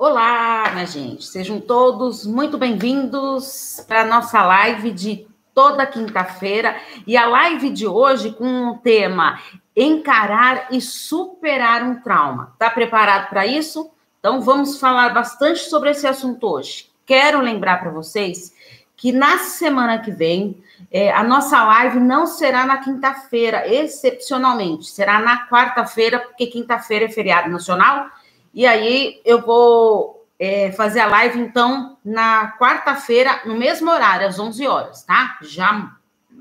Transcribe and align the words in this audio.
Olá, 0.00 0.70
minha 0.74 0.86
gente, 0.86 1.24
sejam 1.24 1.60
todos 1.60 2.24
muito 2.24 2.56
bem-vindos 2.56 3.84
para 3.88 4.02
a 4.02 4.04
nossa 4.04 4.40
live 4.44 4.92
de 4.92 5.26
toda 5.52 5.84
quinta-feira. 5.84 6.76
E 7.04 7.16
a 7.16 7.26
live 7.26 7.68
de 7.68 7.84
hoje 7.84 8.30
com 8.30 8.68
o 8.68 8.78
tema 8.78 9.40
Encarar 9.74 10.68
e 10.70 10.80
superar 10.80 11.82
um 11.82 12.00
trauma. 12.00 12.50
Está 12.52 12.70
preparado 12.70 13.28
para 13.28 13.44
isso? 13.44 13.90
Então 14.20 14.40
vamos 14.40 14.78
falar 14.78 15.12
bastante 15.12 15.68
sobre 15.68 15.90
esse 15.90 16.06
assunto 16.06 16.46
hoje. 16.46 16.88
Quero 17.04 17.40
lembrar 17.40 17.80
para 17.80 17.90
vocês 17.90 18.54
que 18.96 19.10
na 19.10 19.38
semana 19.38 19.98
que 19.98 20.12
vem 20.12 20.62
é, 20.92 21.10
a 21.10 21.24
nossa 21.24 21.60
live 21.64 21.98
não 21.98 22.24
será 22.24 22.64
na 22.64 22.76
quinta-feira, 22.76 23.66
excepcionalmente, 23.66 24.86
será 24.86 25.18
na 25.18 25.48
quarta-feira, 25.48 26.20
porque 26.20 26.46
quinta-feira 26.46 27.06
é 27.06 27.08
feriado 27.08 27.50
nacional 27.50 28.08
e 28.52 28.66
aí 28.66 29.20
eu 29.24 29.40
vou 29.40 30.26
é, 30.38 30.70
fazer 30.72 31.00
a 31.00 31.06
live, 31.06 31.38
então, 31.40 31.98
na 32.04 32.56
quarta-feira, 32.58 33.42
no 33.44 33.56
mesmo 33.56 33.90
horário, 33.90 34.26
às 34.26 34.38
11 34.38 34.66
horas, 34.66 35.02
tá? 35.02 35.38
Já 35.42 35.92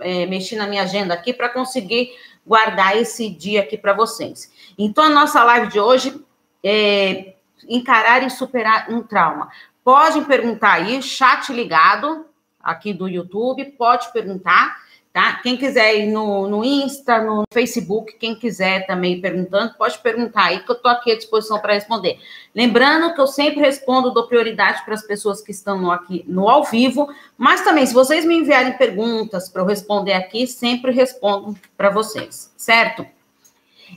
é, 0.01 0.25
mexi 0.25 0.55
na 0.55 0.67
minha 0.67 0.83
agenda 0.83 1.13
aqui 1.13 1.33
para 1.33 1.49
conseguir 1.49 2.11
guardar 2.45 2.95
esse 2.95 3.29
dia 3.29 3.61
aqui 3.61 3.77
para 3.77 3.93
vocês. 3.93 4.51
Então, 4.77 5.03
a 5.03 5.09
nossa 5.09 5.43
live 5.43 5.67
de 5.67 5.79
hoje 5.79 6.23
é 6.63 7.33
encarar 7.67 8.23
e 8.23 8.29
superar 8.29 8.89
um 8.89 9.01
trauma. 9.01 9.49
Podem 9.83 10.23
perguntar 10.23 10.73
aí, 10.73 11.01
chat 11.01 11.51
ligado 11.51 12.25
aqui 12.61 12.93
do 12.93 13.07
YouTube, 13.07 13.65
pode 13.77 14.11
perguntar. 14.11 14.77
Tá? 15.13 15.39
Quem 15.41 15.57
quiser 15.57 15.95
ir 15.95 16.11
no, 16.11 16.47
no 16.47 16.63
Insta, 16.63 17.19
no 17.23 17.43
Facebook, 17.51 18.15
quem 18.19 18.35
quiser 18.35 18.85
também 18.85 19.19
perguntando, 19.19 19.73
pode 19.75 19.97
perguntar 19.97 20.43
aí, 20.43 20.59
que 20.59 20.69
eu 20.69 20.75
estou 20.75 20.91
aqui 20.91 21.11
à 21.11 21.15
disposição 21.15 21.59
para 21.59 21.73
responder. 21.73 22.19
Lembrando 22.53 23.13
que 23.15 23.21
eu 23.21 23.25
sempre 23.25 23.59
respondo, 23.59 24.13
dou 24.13 24.27
prioridade 24.27 24.85
para 24.85 24.93
as 24.93 25.01
pessoas 25.01 25.41
que 25.41 25.51
estão 25.51 25.79
no, 25.79 25.91
aqui 25.91 26.23
no 26.27 26.47
ao 26.47 26.63
vivo, 26.63 27.09
mas 27.35 27.61
também, 27.61 27.85
se 27.85 27.95
vocês 27.95 28.25
me 28.25 28.35
enviarem 28.35 28.77
perguntas 28.77 29.49
para 29.49 29.63
eu 29.63 29.65
responder 29.65 30.13
aqui, 30.13 30.45
sempre 30.45 30.91
respondo 30.91 31.55
para 31.75 31.89
vocês, 31.89 32.53
certo? 32.55 33.03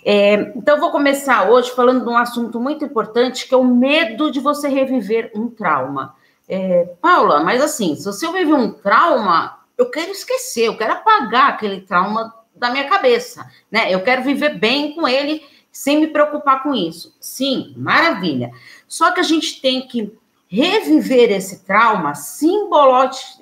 É, 0.04 0.52
então, 0.56 0.80
vou 0.80 0.90
começar 0.90 1.50
hoje 1.50 1.70
falando 1.72 2.04
de 2.04 2.08
um 2.08 2.16
assunto 2.16 2.58
muito 2.58 2.84
importante, 2.84 3.46
que 3.46 3.54
é 3.54 3.56
o 3.56 3.64
medo 3.64 4.30
de 4.30 4.40
você 4.40 4.68
reviver 4.68 5.30
um 5.34 5.50
trauma. 5.50 6.14
É, 6.48 6.88
Paula, 7.00 7.44
mas 7.44 7.62
assim, 7.62 7.94
se 7.94 8.04
você 8.04 8.30
vive 8.32 8.52
um 8.52 8.72
trauma, 8.72 9.59
eu 9.80 9.90
quero 9.90 10.12
esquecer, 10.12 10.66
eu 10.66 10.76
quero 10.76 10.92
apagar 10.92 11.48
aquele 11.48 11.80
trauma 11.80 12.34
da 12.54 12.70
minha 12.70 12.86
cabeça, 12.86 13.50
né? 13.70 13.92
Eu 13.92 14.02
quero 14.02 14.22
viver 14.22 14.58
bem 14.58 14.94
com 14.94 15.08
ele 15.08 15.42
sem 15.72 15.98
me 15.98 16.08
preocupar 16.08 16.62
com 16.62 16.74
isso. 16.74 17.16
Sim, 17.18 17.72
maravilha. 17.78 18.50
Só 18.86 19.10
que 19.10 19.20
a 19.20 19.22
gente 19.22 19.58
tem 19.62 19.88
que 19.88 20.12
reviver 20.46 21.32
esse 21.32 21.64
trauma 21.64 22.12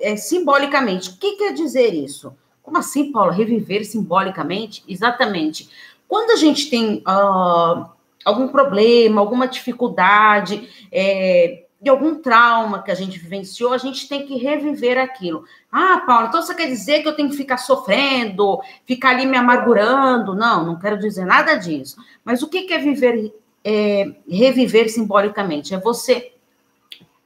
é, 0.01 0.15
simbolicamente. 0.15 1.11
O 1.11 1.17
que 1.17 1.39
quer 1.39 1.53
dizer 1.55 1.93
isso? 1.93 2.33
Como 2.63 2.79
assim, 2.79 3.11
Paula? 3.11 3.33
Reviver 3.33 3.85
simbolicamente? 3.85 4.85
Exatamente. 4.87 5.69
Quando 6.07 6.31
a 6.31 6.37
gente 6.37 6.71
tem 6.71 6.99
uh, 6.99 7.91
algum 8.25 8.47
problema, 8.47 9.21
alguma 9.21 9.49
dificuldade, 9.49 10.87
é, 10.93 11.65
de 11.81 11.89
algum 11.89 12.17
trauma 12.17 12.83
que 12.83 12.91
a 12.91 12.95
gente 12.95 13.19
vivenciou, 13.19 13.73
a 13.73 13.79
gente 13.79 14.09
tem 14.09 14.27
que 14.27 14.37
reviver 14.37 14.99
aquilo. 14.99 15.45
Ah, 15.71 16.03
Paulo, 16.05 16.27
então 16.27 16.43
você 16.43 16.55
quer 16.55 16.67
dizer 16.67 17.03
que 17.03 17.09
eu 17.09 17.15
tenho 17.15 17.31
que 17.31 17.37
ficar 17.37 17.57
sofrendo, 17.57 18.61
ficar 18.85 19.11
ali 19.11 19.27
me 19.27 19.37
amargurando? 19.37 20.35
Não, 20.35 20.67
não 20.67 20.79
quero 20.79 20.99
dizer 20.99 21.25
nada 21.25 21.55
disso. 21.55 21.97
Mas 22.25 22.43
o 22.43 22.49
que 22.49 22.73
é 22.73 22.79
viver, 22.79 23.33
é, 23.65 24.13
reviver 24.29 24.89
simbolicamente? 24.89 25.73
É 25.73 25.79
você 25.79 26.33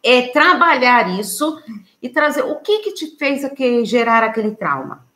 é 0.03 0.23
trabalhar 0.29 1.19
isso 1.19 1.63
e 2.03 2.09
trazer 2.09 2.43
o 2.43 2.57
que 2.57 2.81
que 2.81 2.93
te 2.93 3.17
fez 3.17 3.45
aqui, 3.45 3.85
gerar 3.85 4.23
aquele 4.25 4.51
trauma, 4.51 5.07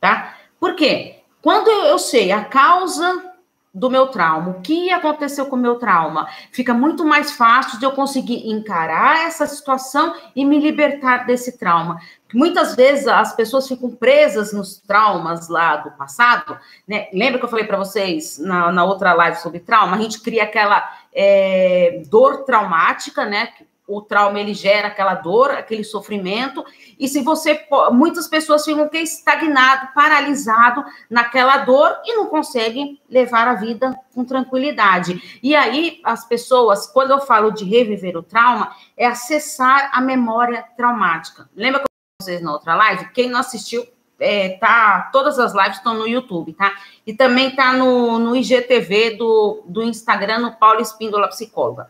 tá? 0.00 0.36
Por 0.58 0.74
quê? 0.74 1.16
Quando 1.42 1.68
eu 1.68 1.98
sei 1.98 2.32
a 2.32 2.44
causa 2.44 3.27
do 3.72 3.90
meu 3.90 4.08
trauma, 4.08 4.50
o 4.50 4.60
que 4.60 4.90
aconteceu 4.90 5.46
com 5.46 5.56
o 5.56 5.58
meu 5.58 5.76
trauma, 5.76 6.26
fica 6.50 6.72
muito 6.72 7.04
mais 7.04 7.32
fácil 7.32 7.78
de 7.78 7.84
eu 7.84 7.92
conseguir 7.92 8.48
encarar 8.50 9.26
essa 9.26 9.46
situação 9.46 10.14
e 10.34 10.44
me 10.44 10.58
libertar 10.58 11.26
desse 11.26 11.58
trauma. 11.58 12.00
Muitas 12.34 12.74
vezes 12.74 13.06
as 13.06 13.34
pessoas 13.34 13.66
ficam 13.68 13.90
presas 13.90 14.52
nos 14.52 14.78
traumas 14.78 15.48
lá 15.48 15.76
do 15.76 15.90
passado, 15.92 16.58
né? 16.86 17.08
Lembra 17.12 17.38
que 17.38 17.44
eu 17.44 17.48
falei 17.48 17.64
para 17.64 17.78
vocês 17.78 18.38
na, 18.38 18.70
na, 18.70 18.84
outra 18.84 19.14
live 19.14 19.38
sobre 19.38 19.60
trauma? 19.60 19.96
A 19.96 20.00
gente 20.00 20.20
cria 20.20 20.42
aquela 20.42 20.90
é, 21.14 22.02
dor 22.10 22.44
traumática, 22.44 23.24
né? 23.24 23.48
O 23.88 24.02
trauma 24.02 24.38
ele 24.38 24.52
gera 24.52 24.88
aquela 24.88 25.14
dor, 25.14 25.50
aquele 25.50 25.82
sofrimento, 25.82 26.64
e 26.98 27.08
se 27.08 27.22
você 27.22 27.66
muitas 27.90 28.28
pessoas 28.28 28.64
ficam 28.64 28.88
estagnado, 28.92 29.88
paralisado 29.94 30.84
naquela 31.08 31.58
dor 31.58 31.96
e 32.04 32.14
não 32.14 32.26
conseguem 32.26 33.00
levar 33.08 33.48
a 33.48 33.54
vida 33.54 33.98
com 34.14 34.24
tranquilidade. 34.24 35.40
E 35.42 35.56
aí 35.56 36.00
as 36.04 36.24
pessoas, 36.28 36.86
quando 36.86 37.12
eu 37.12 37.20
falo 37.20 37.50
de 37.50 37.64
reviver 37.64 38.16
o 38.16 38.22
trauma, 38.22 38.72
é 38.96 39.06
acessar 39.06 39.90
a 39.92 40.00
memória 40.00 40.64
traumática. 40.76 41.48
Lembra 41.56 41.80
que 41.80 41.84
eu 41.84 41.88
vocês 42.20 42.42
na 42.42 42.52
outra 42.52 42.74
live? 42.74 43.10
Quem 43.12 43.30
não 43.30 43.40
assistiu 43.40 43.86
é, 44.20 44.50
tá, 44.58 45.08
todas 45.12 45.38
as 45.38 45.54
lives 45.54 45.76
estão 45.76 45.94
no 45.94 46.06
YouTube, 46.06 46.52
tá? 46.52 46.72
E 47.06 47.14
também 47.14 47.54
tá 47.54 47.72
no, 47.72 48.18
no 48.18 48.34
IGTV 48.34 49.16
do, 49.16 49.62
do 49.66 49.82
Instagram, 49.82 50.38
no 50.40 50.52
Paulo 50.56 50.80
Espíndola 50.80 51.28
Psicóloga. 51.28 51.88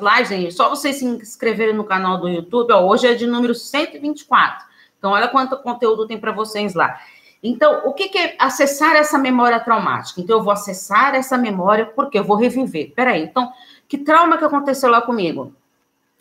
Lá, 0.00 0.22
gente, 0.22 0.54
só 0.54 0.68
vocês 0.68 1.00
se 1.00 1.04
inscreverem 1.04 1.74
no 1.74 1.82
canal 1.82 2.18
do 2.18 2.28
YouTube, 2.28 2.72
ó, 2.72 2.86
hoje 2.86 3.08
é 3.08 3.14
de 3.14 3.26
número 3.26 3.52
124. 3.52 4.64
Então, 4.96 5.10
olha 5.10 5.26
quanto 5.26 5.56
conteúdo 5.56 6.06
tem 6.06 6.16
para 6.16 6.30
vocês 6.30 6.72
lá. 6.72 7.00
Então, 7.42 7.82
o 7.84 7.92
que, 7.92 8.08
que, 8.08 8.16
é 8.16 8.36
acessar 8.38 8.94
essa 8.94 9.18
memória 9.18 9.58
traumática? 9.58 10.20
Então, 10.20 10.38
eu 10.38 10.44
vou 10.44 10.52
acessar 10.52 11.16
essa 11.16 11.36
memória 11.36 11.84
porque 11.84 12.16
eu 12.16 12.22
vou 12.22 12.36
reviver. 12.36 12.92
Peraí, 12.94 13.24
então, 13.24 13.52
que 13.88 13.98
trauma 13.98 14.38
que 14.38 14.44
aconteceu 14.44 14.88
lá 14.88 15.02
comigo? 15.02 15.52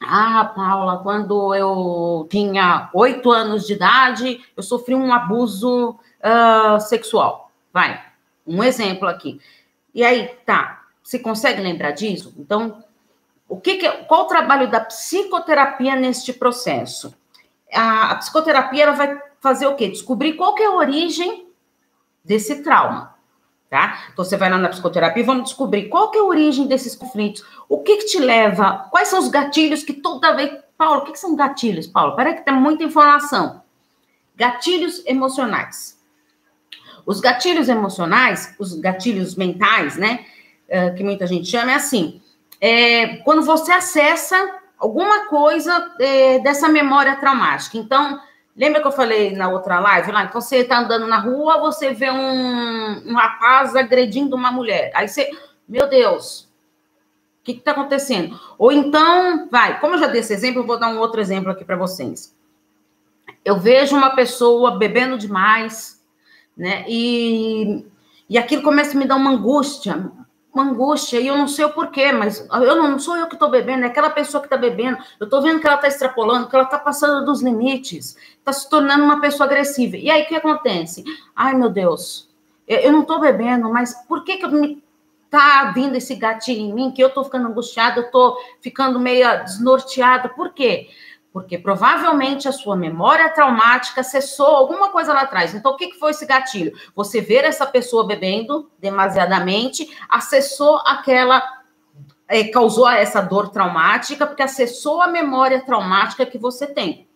Ah, 0.02 0.52
Paula, 0.56 0.98
quando 1.04 1.54
eu 1.54 2.28
tinha 2.32 2.90
oito 2.96 3.32
anos 3.32 3.68
de 3.68 3.74
idade, 3.74 4.44
eu 4.56 4.64
sofri 4.64 4.96
um 4.96 5.14
abuso 5.14 5.92
uh, 5.92 6.80
sexual. 6.82 7.52
Vai, 7.72 8.04
um 8.46 8.64
exemplo 8.64 9.08
aqui. 9.08 9.40
E 9.94 10.04
aí, 10.04 10.30
tá, 10.48 10.82
você 11.04 11.20
consegue 11.20 11.62
lembrar 11.62 11.92
disso? 11.92 12.34
Então, 12.40 12.84
o 13.48 13.60
que, 13.60 13.78
que 13.78 13.90
qual 14.06 14.26
o 14.26 14.28
trabalho 14.28 14.70
da 14.70 14.80
psicoterapia 14.80 15.96
neste 15.96 16.34
processo? 16.34 17.16
A, 17.74 18.12
a 18.12 18.16
psicoterapia 18.16 18.84
ela 18.84 18.92
vai 18.92 19.22
fazer 19.40 19.68
o 19.68 19.76
quê? 19.76 19.88
Descobrir 19.88 20.34
qual 20.34 20.54
que 20.54 20.64
é 20.64 20.66
a 20.66 20.72
origem 20.72 21.48
desse 22.24 22.62
trauma, 22.62 23.16
tá? 23.70 24.08
Então 24.12 24.26
você 24.26 24.36
vai 24.36 24.50
lá 24.50 24.58
na 24.58 24.70
psicoterapia 24.70 25.24
vamos 25.24 25.46
descobrir 25.46 25.88
qual 25.88 26.12
que 26.12 26.18
é 26.18 26.22
a 26.22 26.26
origem 26.26 26.68
desses 26.68 26.96
conflitos, 26.96 27.44
o 27.70 27.80
que 27.80 27.98
que 27.98 28.06
te 28.06 28.20
leva, 28.20 28.88
quais 28.92 29.08
são 29.08 29.20
os 29.20 29.30
gatilhos 29.30 29.84
que 29.84 29.94
toda 29.94 30.36
vez, 30.36 30.60
Paulo, 30.78 31.02
o 31.02 31.06
que, 31.06 31.14
que 31.14 31.20
são 31.20 31.36
gatilhos, 31.36 31.88
Paulo? 31.88 32.16
Peraí 32.16 32.36
que 32.36 32.44
tem 32.44 32.54
muita 32.54 32.84
informação. 32.84 33.62
Gatilhos 34.36 35.02
emocionais. 35.06 35.98
Os 37.06 37.22
gatilhos 37.22 37.70
emocionais, 37.70 38.54
os 38.60 38.74
gatilhos 38.74 39.36
mentais, 39.36 39.96
né, 39.96 40.26
eh, 40.68 40.90
que 40.92 41.04
muita 41.04 41.26
gente 41.26 41.50
chama, 41.50 41.72
é 41.72 41.76
assim, 41.76 42.22
é, 42.60 43.18
quando 43.18 43.44
você 43.44 43.72
acessa 43.72 44.36
alguma 44.78 45.26
coisa 45.26 45.92
é, 46.00 46.40
dessa 46.40 46.68
memória 46.68 47.16
traumática. 47.16 47.78
Então, 47.78 48.20
lembra 48.56 48.82
que 48.82 48.88
eu 48.88 48.92
falei 48.92 49.36
na 49.36 49.50
outra 49.50 49.80
live 49.80 50.12
lá? 50.12 50.24
Então, 50.24 50.40
você 50.40 50.58
está 50.58 50.80
andando 50.80 51.08
na 51.08 51.20
rua, 51.20 51.60
você 51.60 51.94
vê 51.94 52.10
um, 52.12 53.12
um 53.12 53.16
rapaz 53.16 53.76
agredindo 53.76 54.36
uma 54.36 54.52
mulher. 54.52 54.92
Aí 54.94 55.08
você, 55.08 55.30
meu 55.68 55.88
Deus, 55.90 56.42
o 57.42 57.44
que 57.44 57.54
está 57.54 57.72
acontecendo? 57.72 58.40
Ou 58.58 58.72
então, 58.72 59.48
vai, 59.50 59.80
como 59.80 59.96
eu 59.96 60.00
já 60.00 60.08
dei 60.08 60.22
esse 60.22 60.34
exemplo, 60.34 60.62
eu 60.62 60.68
vou 60.68 60.80
dar 60.80 60.90
um 60.90 61.00
outro 61.00 61.20
exemplo 61.20 61.52
aqui 61.52 61.66
para 61.66 61.76
vocês. 61.76 62.36
Eu 63.44 63.58
vejo 63.60 63.96
uma 63.96 64.16
pessoa 64.16 64.78
bebendo 64.78 65.18
demais, 65.18 66.04
né? 66.56 66.84
E, 66.88 67.86
e 68.30 68.38
aquilo 68.38 68.62
começa 68.62 68.96
a 68.96 69.00
me 69.00 69.06
dar 69.06 69.16
uma 69.16 69.32
angústia, 69.32 70.12
uma 70.58 70.72
angústia, 70.72 71.20
e 71.20 71.28
eu 71.28 71.38
não 71.38 71.48
sei 71.48 71.66
o 71.66 71.70
porquê, 71.70 72.12
mas 72.12 72.46
eu 72.52 72.76
não, 72.76 72.98
sou 72.98 73.16
eu 73.16 73.28
que 73.28 73.36
estou 73.36 73.50
bebendo, 73.50 73.84
é 73.84 73.88
aquela 73.88 74.10
pessoa 74.10 74.42
que 74.42 74.48
está 74.48 74.58
bebendo. 74.58 74.98
Eu 75.20 75.26
estou 75.26 75.42
vendo 75.42 75.60
que 75.60 75.68
ela 75.68 75.76
está 75.76 75.88
extrapolando, 75.88 76.48
que 76.48 76.56
ela 76.56 76.66
está 76.66 76.80
passando 76.80 77.26
dos 77.26 77.42
limites, 77.42 78.18
está 78.40 78.52
se 78.52 78.70
tornando 78.70 79.04
uma 79.04 79.22
pessoa 79.22 79.46
agressiva. 79.46 79.98
E 79.98 80.10
aí 80.10 80.24
o 80.24 80.28
que 80.28 80.36
acontece? 80.36 81.04
Ai, 81.36 81.54
meu 81.54 81.70
Deus, 81.70 82.28
eu, 82.68 82.92
não 82.92 83.02
estou 83.02 83.20
bebendo, 83.20 83.70
mas 83.70 83.94
por 84.08 84.24
que, 84.24 84.38
que 84.38 84.46
eu 84.46 84.52
me 84.52 84.84
tá 85.30 85.72
vindo 85.76 85.96
esse 85.96 86.16
gatilho 86.16 86.62
em 86.62 86.74
mim, 86.74 86.92
que 86.92 87.04
eu 87.04 87.10
estou 87.10 87.24
ficando 87.24 87.48
angustiada, 87.48 88.00
eu 88.00 88.06
estou 88.06 88.38
ficando 88.62 89.00
meio 89.00 89.28
desnorteada. 89.44 90.30
Por 90.30 90.54
quê? 90.54 90.90
Porque 91.32 91.58
provavelmente 91.58 92.48
a 92.48 92.52
sua 92.52 92.76
memória 92.76 93.30
traumática 93.30 94.04
cessou 94.04 94.48
alguma 94.48 94.92
coisa 94.92 95.14
lá 95.14 95.22
atrás. 95.22 95.54
Então, 95.54 95.74
o 95.74 95.76
que, 95.76 95.94
foi 95.94 96.12
esse 96.12 96.26
gatilho? 96.26 96.74
Você 96.96 97.22
ver 97.22 97.44
essa 97.44 97.66
pessoa 97.66 98.08
bebendo 98.08 98.72
demasiadamente, 98.80 99.88
acessou 100.10 100.78
aquela 100.86 101.58
é, 102.28 102.44
causou 102.46 102.90
essa 102.90 103.22
dor 103.22 103.50
traumática, 103.50 104.28
porque 104.28 104.44
acessou 104.44 105.02
a 105.02 105.08
memória 105.08 105.62
traumática 105.62 106.26
que 106.26 106.38
você 106.38 106.68
tem. 106.68 107.08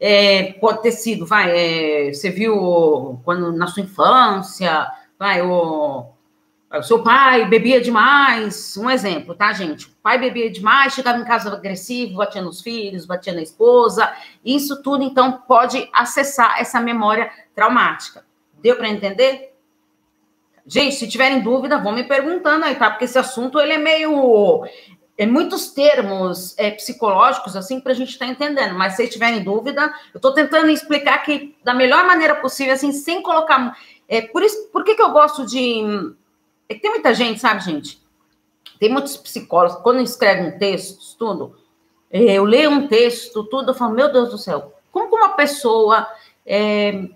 É, 0.00 0.52
pode 0.54 0.82
ter 0.82 0.92
sido, 0.92 1.26
vai, 1.26 1.50
é, 1.50 2.12
você 2.12 2.30
viu 2.30 3.20
quando 3.24 3.52
na 3.52 3.66
sua 3.66 3.82
infância, 3.82 4.86
vai, 5.18 5.42
o, 5.42 6.06
seu 6.82 7.02
pai 7.02 7.46
bebia 7.46 7.80
demais, 7.80 8.76
um 8.76 8.90
exemplo, 8.90 9.34
tá, 9.34 9.52
gente? 9.52 9.86
O 9.86 9.90
pai 10.02 10.18
bebia 10.18 10.50
demais, 10.50 10.92
chegava 10.92 11.18
em 11.18 11.24
casa 11.24 11.52
agressivo, 11.52 12.16
batia 12.16 12.42
nos 12.42 12.60
filhos, 12.60 13.06
batia 13.06 13.32
na 13.32 13.40
esposa. 13.40 14.12
Isso 14.44 14.82
tudo, 14.82 15.02
então, 15.02 15.32
pode 15.48 15.88
acessar 15.92 16.60
essa 16.60 16.80
memória 16.80 17.30
traumática. 17.54 18.24
Deu 18.62 18.76
para 18.76 18.88
entender? 18.88 19.54
Gente, 20.66 20.96
se 20.96 21.08
tiverem 21.08 21.40
dúvida, 21.40 21.78
vão 21.78 21.92
me 21.92 22.04
perguntando 22.04 22.66
aí, 22.66 22.74
tá? 22.74 22.90
Porque 22.90 23.06
esse 23.06 23.18
assunto 23.18 23.58
ele 23.58 23.72
é 23.72 23.78
meio 23.78 24.66
é 25.18 25.26
muitos 25.26 25.72
termos 25.72 26.56
é, 26.56 26.70
psicológicos 26.70 27.56
assim 27.56 27.80
para 27.80 27.90
a 27.90 27.94
gente 27.94 28.10
estar 28.10 28.26
tá 28.26 28.30
entendendo. 28.30 28.74
Mas 28.78 28.94
se 28.94 29.08
tiverem 29.08 29.42
dúvida, 29.42 29.92
eu 30.14 30.18
estou 30.18 30.32
tentando 30.32 30.70
explicar 30.70 31.14
aqui 31.14 31.56
da 31.64 31.74
melhor 31.74 32.06
maneira 32.06 32.36
possível, 32.36 32.74
assim, 32.74 32.92
sem 32.92 33.20
colocar. 33.20 33.76
É, 34.06 34.20
por 34.22 34.42
isso, 34.42 34.68
por 34.68 34.84
que, 34.84 34.94
que 34.94 35.02
eu 35.02 35.10
gosto 35.10 35.44
de. 35.44 36.14
É 36.68 36.74
tem 36.74 36.90
muita 36.90 37.14
gente, 37.14 37.40
sabe, 37.40 37.64
gente? 37.64 38.00
Tem 38.78 38.90
muitos 38.90 39.16
psicólogos, 39.16 39.82
quando 39.82 40.00
escrevem 40.00 40.48
um 40.48 40.58
texto, 40.58 41.16
tudo, 41.18 41.56
é, 42.10 42.34
eu 42.34 42.44
leio 42.44 42.70
um 42.70 42.86
texto, 42.86 43.44
tudo, 43.44 43.70
eu 43.70 43.74
falo, 43.74 43.94
meu 43.94 44.12
Deus 44.12 44.30
do 44.30 44.38
céu, 44.38 44.74
como 44.92 45.08
que 45.08 45.16
uma 45.16 45.30
pessoa 45.30 46.08
é, 46.46 47.08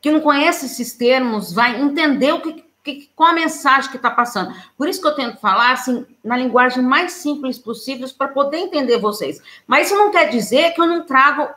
que 0.00 0.10
não 0.10 0.20
conhece 0.20 0.66
esses 0.66 0.94
termos 0.94 1.52
vai 1.52 1.80
entender 1.80 2.32
o 2.32 2.40
que, 2.40 2.64
que, 2.82 3.10
qual 3.14 3.30
a 3.30 3.34
mensagem 3.34 3.90
que 3.90 3.96
está 3.96 4.10
passando. 4.10 4.54
Por 4.76 4.88
isso 4.88 5.00
que 5.00 5.06
eu 5.06 5.14
tento 5.14 5.38
falar 5.38 5.72
assim, 5.72 6.06
na 6.22 6.36
linguagem 6.36 6.82
mais 6.82 7.12
simples 7.12 7.58
possível, 7.58 8.08
para 8.16 8.28
poder 8.28 8.58
entender 8.58 8.98
vocês. 8.98 9.40
Mas 9.66 9.86
isso 9.86 9.96
não 9.96 10.10
quer 10.10 10.28
dizer 10.28 10.72
que 10.72 10.80
eu 10.80 10.86
não 10.86 11.04
trago 11.04 11.48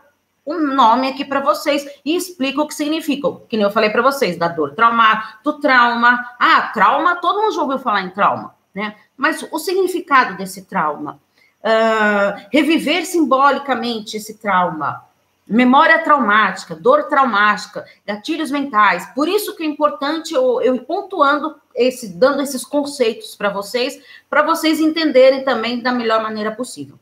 um 0.49 0.73
nome 0.73 1.07
aqui 1.07 1.23
para 1.23 1.39
vocês 1.39 1.87
e 2.03 2.15
explico 2.15 2.61
o 2.61 2.67
que 2.67 2.73
significa. 2.73 3.31
Que 3.47 3.55
nem 3.55 3.63
eu 3.63 3.71
falei 3.71 3.91
para 3.91 4.01
vocês, 4.01 4.37
da 4.37 4.47
dor 4.47 4.73
trauma, 4.73 5.37
do 5.43 5.59
trauma. 5.59 6.33
Ah, 6.39 6.71
trauma, 6.73 7.17
todo 7.17 7.41
mundo 7.41 7.53
já 7.53 7.61
ouviu 7.61 7.77
falar 7.77 8.01
em 8.01 8.09
trauma, 8.09 8.55
né? 8.73 8.95
Mas 9.15 9.45
o 9.51 9.59
significado 9.59 10.35
desse 10.35 10.65
trauma. 10.65 11.19
Uh, 11.61 12.47
reviver 12.53 13.05
simbolicamente 13.05 14.15
esse 14.15 14.37
trauma 14.37 15.05
memória 15.49 15.97
traumática, 16.03 16.75
dor 16.75 17.05
traumática, 17.05 17.83
gatilhos 18.05 18.51
mentais. 18.51 19.07
Por 19.15 19.27
isso 19.27 19.55
que 19.55 19.63
é 19.63 19.65
importante 19.65 20.33
eu, 20.33 20.61
eu 20.61 20.75
ir 20.75 20.81
pontuando 20.81 21.55
esse, 21.73 22.09
dando 22.09 22.41
esses 22.43 22.63
conceitos 22.63 23.35
para 23.35 23.49
vocês, 23.49 23.99
para 24.29 24.43
vocês 24.43 24.79
entenderem 24.79 25.43
também 25.43 25.81
da 25.81 25.91
melhor 25.91 26.21
maneira 26.21 26.51
possível. 26.51 26.99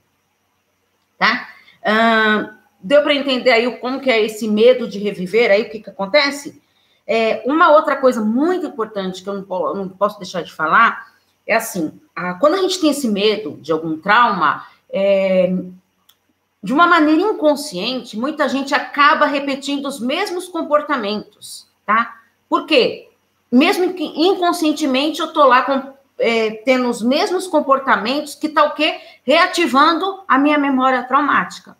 Tá? 1.19 1.49
Uh, 1.83 2.57
deu 2.79 3.01
para 3.01 3.13
entender 3.13 3.51
aí 3.51 3.69
como 3.79 3.99
que 3.99 4.09
é 4.09 4.23
esse 4.23 4.47
medo 4.47 4.87
de 4.87 4.99
reviver 4.99 5.51
aí, 5.51 5.63
o 5.63 5.69
que, 5.69 5.79
que 5.79 5.89
acontece? 5.89 6.61
É, 7.05 7.41
uma 7.45 7.69
outra 7.71 7.95
coisa 7.95 8.21
muito 8.21 8.65
importante 8.65 9.23
que 9.23 9.29
eu 9.29 9.45
não, 9.45 9.89
posso 9.89 10.19
deixar 10.19 10.43
de 10.43 10.53
falar 10.53 11.07
é 11.45 11.55
assim, 11.55 11.99
a, 12.13 12.33
quando 12.33 12.55
a 12.55 12.61
gente 12.61 12.79
tem 12.81 12.89
esse 12.89 13.07
medo 13.07 13.57
de 13.61 13.71
algum 13.71 13.97
trauma, 13.97 14.65
é, 14.89 15.53
de 16.61 16.73
uma 16.73 16.85
maneira 16.85 17.21
inconsciente, 17.21 18.19
muita 18.19 18.49
gente 18.49 18.75
acaba 18.75 19.25
repetindo 19.25 19.85
os 19.85 20.01
mesmos 20.01 20.49
comportamentos, 20.49 21.65
tá? 21.85 22.19
Por 22.49 22.65
quê? 22.65 23.07
Mesmo 23.49 23.93
que 23.93 24.03
inconscientemente 24.03 25.21
eu 25.21 25.31
tô 25.31 25.45
lá 25.45 25.61
com, 25.61 25.93
é, 26.19 26.51
tendo 26.65 26.89
os 26.89 27.01
mesmos 27.01 27.47
comportamentos 27.47 28.35
que 28.35 28.49
tá 28.49 28.65
o 28.65 28.73
quê? 28.73 28.99
Reativando 29.23 30.23
a 30.27 30.37
minha 30.37 30.57
memória 30.57 31.03
traumática. 31.03 31.77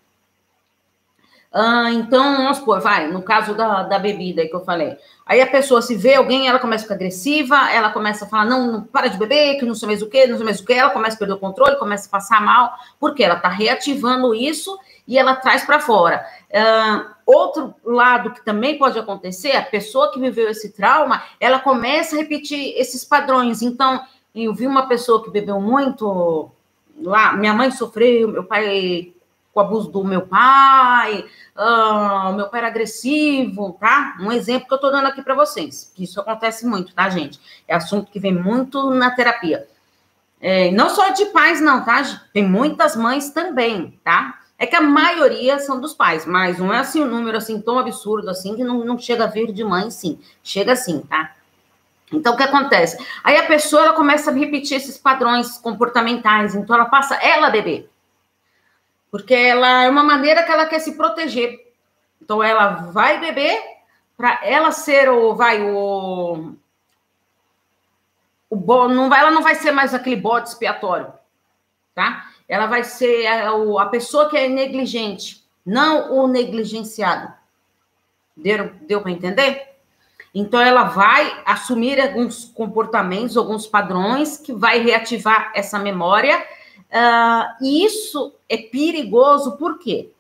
Ah, 1.52 1.92
então, 1.92 2.38
vamos 2.38 2.58
supor, 2.58 2.82
vai, 2.82 3.08
no 3.08 3.22
caso 3.22 3.54
da, 3.56 3.84
da 3.84 3.98
bebida 3.98 4.46
que 4.46 4.56
eu 4.56 4.64
falei. 4.66 4.98
Aí 5.26 5.42
a 5.42 5.48
pessoa 5.48 5.82
se 5.82 5.96
vê 5.96 6.16
alguém, 6.16 6.48
ela 6.48 6.60
começa 6.60 6.84
a 6.84 6.86
ficar 6.86 6.96
agressiva, 6.96 7.72
ela 7.72 7.90
começa 7.90 8.26
a 8.26 8.28
falar, 8.28 8.46
não, 8.46 8.72
não 8.72 8.84
para 8.84 9.08
de 9.08 9.18
beber, 9.18 9.58
que 9.58 9.66
não 9.66 9.74
sei 9.74 9.88
mais 9.88 10.02
o 10.02 10.10
que, 10.10 10.28
não 10.28 10.36
sei 10.36 10.46
mais 10.46 10.60
o 10.60 10.66
que, 10.66 10.74
ela 10.74 10.90
começa 10.90 11.16
a 11.16 11.20
perder 11.20 11.34
o 11.34 11.40
controle, 11.40 11.78
começa 11.78 12.08
a 12.08 12.12
passar 12.12 12.42
mal, 12.42 12.74
porque 13.00 13.24
ela 13.24 13.36
está 13.36 13.50
reativando 13.50 14.36
isso 14.36 14.78
e 15.08 15.18
ela 15.18 15.36
traz 15.36 15.66
para 15.66 15.80
fora. 15.80 16.26
Uh, 16.50 17.10
outro 17.26 17.74
lado 17.84 18.32
que 18.32 18.44
também 18.44 18.78
pode 18.78 19.00
acontecer, 19.00 19.52
a 19.52 19.64
pessoa 19.64 20.12
que 20.12 20.20
viveu 20.20 20.50
esse 20.50 20.72
trauma, 20.74 21.24
ela 21.40 21.60
começa 21.60 22.16
a 22.16 22.20
repetir 22.20 22.74
esses 22.78 23.04
padrões. 23.04 23.62
Então, 23.62 24.02
eu 24.36 24.54
vi 24.54 24.68
uma 24.68 24.88
pessoa 24.88 25.24
que 25.24 25.32
bebeu 25.32 25.60
muito, 25.60 26.52
lá, 27.02 27.34
minha 27.34 27.54
mãe 27.54 27.72
sofreu, 27.72 28.28
meu 28.28 28.44
pai 28.44 29.14
o 29.60 29.62
abuso 29.62 29.90
do 29.90 30.04
meu 30.04 30.22
pai, 30.22 31.26
uh, 31.56 32.34
meu 32.34 32.48
pai 32.48 32.60
era 32.60 32.68
agressivo, 32.68 33.78
tá? 33.80 34.16
Um 34.20 34.32
exemplo 34.32 34.68
que 34.68 34.74
eu 34.74 34.80
tô 34.80 34.90
dando 34.90 35.08
aqui 35.08 35.22
para 35.22 35.36
vocês, 35.36 35.92
que 35.96 36.04
isso 36.04 36.20
acontece 36.20 36.66
muito, 36.66 36.94
tá, 36.94 37.10
gente? 37.10 37.40
É 37.68 37.76
assunto 37.76 38.12
que 38.12 38.20
vem 38.20 38.34
muito 38.34 38.90
na 38.92 39.12
terapia. 39.12 39.68
É, 40.40 40.72
não 40.72 40.90
só 40.90 41.10
de 41.10 41.26
pais, 41.28 41.60
não, 41.60 41.84
tá? 41.84 42.04
Tem 42.32 42.48
muitas 42.48 42.96
mães 42.96 43.32
também, 43.32 44.00
tá? 44.04 44.40
É 44.60 44.66
que 44.66 44.76
a 44.76 44.82
maioria 44.82 45.60
são 45.60 45.80
dos 45.80 45.94
pais, 45.94 46.26
mas 46.26 46.58
não 46.58 46.74
é 46.74 46.80
assim 46.80 47.02
um 47.02 47.08
número 47.08 47.38
assim 47.38 47.62
tão 47.62 47.78
absurdo 47.78 48.30
assim 48.30 48.56
que 48.56 48.64
não, 48.64 48.84
não 48.84 48.98
chega 48.98 49.24
a 49.24 49.28
vir 49.28 49.52
de 49.52 49.64
mãe, 49.64 49.90
sim. 49.92 50.20
Chega 50.44 50.74
assim, 50.74 51.02
tá? 51.02 51.34
Então, 52.12 52.34
o 52.34 52.38
que 52.38 52.44
acontece? 52.44 52.98
Aí 53.24 53.36
a 53.38 53.46
pessoa 53.46 53.84
ela 53.84 53.94
começa 53.94 54.32
a 54.32 54.34
repetir 54.34 54.78
esses 54.78 54.98
padrões 54.98 55.58
comportamentais, 55.58 56.56
então 56.56 56.76
ela 56.76 56.86
passa 56.86 57.16
ela 57.16 57.48
a 57.48 57.52
beber. 57.52 57.90
Porque 59.10 59.34
ela 59.34 59.84
é 59.84 59.90
uma 59.90 60.04
maneira 60.04 60.44
que 60.44 60.52
ela 60.52 60.66
quer 60.66 60.80
se 60.80 60.96
proteger. 60.96 61.74
Então 62.22 62.44
ela 62.44 62.92
vai 62.92 63.20
beber 63.20 63.62
para 64.18 64.40
ela 64.44 64.72
ser 64.72 65.10
o 65.10 65.36
vai 65.36 65.62
o 65.62 66.56
o 68.50 68.56
bo, 68.56 68.88
não 68.88 69.10
vai, 69.10 69.20
ela 69.20 69.32
não 69.32 69.44
vai 69.44 69.56
ser 69.56 69.72
mais 69.72 69.94
aquele 69.94 70.16
bode 70.16 70.50
expiatório, 70.50 71.12
tá? 71.94 72.28
Ela 72.48 72.66
vai 72.66 72.84
ser 72.84 73.28
a, 73.28 73.52
a 73.82 73.86
pessoa 73.88 74.30
que 74.30 74.38
é 74.38 74.48
negligente, 74.48 75.44
não 75.66 76.14
o 76.14 76.28
negligenciado. 76.28 77.34
Deu, 78.36 78.72
deu 78.82 79.02
para 79.02 79.12
entender? 79.12 79.68
Então 80.34 80.62
ela 80.62 80.84
vai 80.84 81.42
assumir 81.46 82.00
alguns 82.00 82.46
comportamentos, 82.46 83.36
alguns 83.36 83.68
padrões 83.68 84.38
que 84.38 84.54
vai 84.54 84.80
reativar 84.80 85.52
essa 85.54 85.78
memória 85.78 86.42
Uh, 86.92 87.64
e 87.64 87.86
isso 87.86 88.34
é 88.48 88.58
perigoso 88.58 89.58
por 89.58 89.78
quê? 89.78 90.12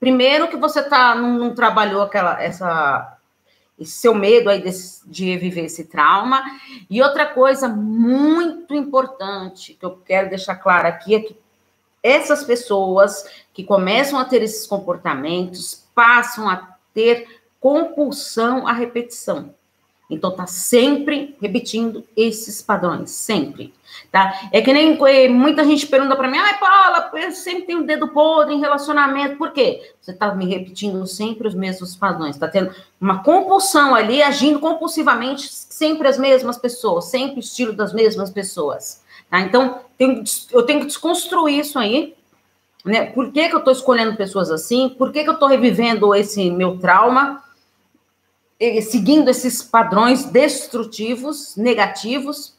Primeiro 0.00 0.48
que 0.48 0.56
você 0.56 0.82
tá, 0.82 1.14
não, 1.14 1.38
não 1.38 1.54
trabalhou 1.54 2.02
aquela, 2.02 2.42
essa, 2.42 3.16
esse 3.78 3.92
seu 3.92 4.14
medo 4.14 4.50
aí 4.50 4.60
desse, 4.60 5.08
de 5.08 5.36
viver 5.38 5.66
esse 5.66 5.84
trauma. 5.84 6.42
E 6.90 7.00
outra 7.00 7.26
coisa 7.26 7.68
muito 7.68 8.74
importante 8.74 9.74
que 9.74 9.84
eu 9.84 9.96
quero 9.96 10.28
deixar 10.28 10.56
claro 10.56 10.88
aqui 10.88 11.14
é 11.14 11.20
que 11.20 11.36
essas 12.02 12.44
pessoas 12.44 13.24
que 13.52 13.64
começam 13.64 14.18
a 14.18 14.24
ter 14.24 14.42
esses 14.42 14.66
comportamentos 14.66 15.88
passam 15.94 16.50
a 16.50 16.76
ter 16.92 17.40
compulsão 17.58 18.66
à 18.66 18.72
repetição. 18.72 19.54
Então, 20.08 20.30
tá 20.30 20.46
sempre 20.46 21.34
repetindo 21.40 22.04
esses 22.14 22.60
padrões, 22.60 23.10
sempre, 23.10 23.72
tá? 24.12 24.48
É 24.52 24.60
que 24.60 24.72
nem 24.72 24.98
muita 25.30 25.64
gente 25.64 25.86
pergunta 25.86 26.14
para 26.14 26.28
mim, 26.28 26.36
ai, 26.36 26.58
Paula, 26.58 27.10
eu 27.14 27.32
sempre 27.32 27.62
tenho 27.62 27.86
dedo 27.86 28.08
podre 28.08 28.54
em 28.54 28.60
relacionamento, 28.60 29.36
por 29.36 29.52
quê? 29.52 29.94
Você 30.00 30.12
tá 30.12 30.34
me 30.34 30.46
repetindo 30.46 31.06
sempre 31.06 31.48
os 31.48 31.54
mesmos 31.54 31.96
padrões, 31.96 32.36
tá 32.36 32.46
tendo 32.46 32.74
uma 33.00 33.22
compulsão 33.22 33.94
ali, 33.94 34.22
agindo 34.22 34.58
compulsivamente, 34.58 35.48
sempre 35.50 36.06
as 36.06 36.18
mesmas 36.18 36.58
pessoas, 36.58 37.06
sempre 37.06 37.36
o 37.36 37.40
estilo 37.40 37.72
das 37.72 37.94
mesmas 37.94 38.30
pessoas, 38.30 39.02
tá? 39.30 39.40
Então, 39.40 39.80
eu 39.98 40.62
tenho 40.64 40.80
que 40.80 40.86
desconstruir 40.86 41.60
isso 41.60 41.78
aí, 41.78 42.14
né? 42.84 43.06
Por 43.06 43.32
que, 43.32 43.48
que 43.48 43.54
eu 43.54 43.64
tô 43.64 43.70
escolhendo 43.70 44.16
pessoas 44.16 44.50
assim? 44.50 44.90
Por 44.90 45.10
que, 45.10 45.24
que 45.24 45.30
eu 45.30 45.38
tô 45.38 45.46
revivendo 45.46 46.14
esse 46.14 46.50
meu 46.50 46.78
trauma? 46.78 47.42
Seguindo 48.82 49.28
esses 49.28 49.62
padrões 49.62 50.24
destrutivos, 50.24 51.56
negativos, 51.56 52.54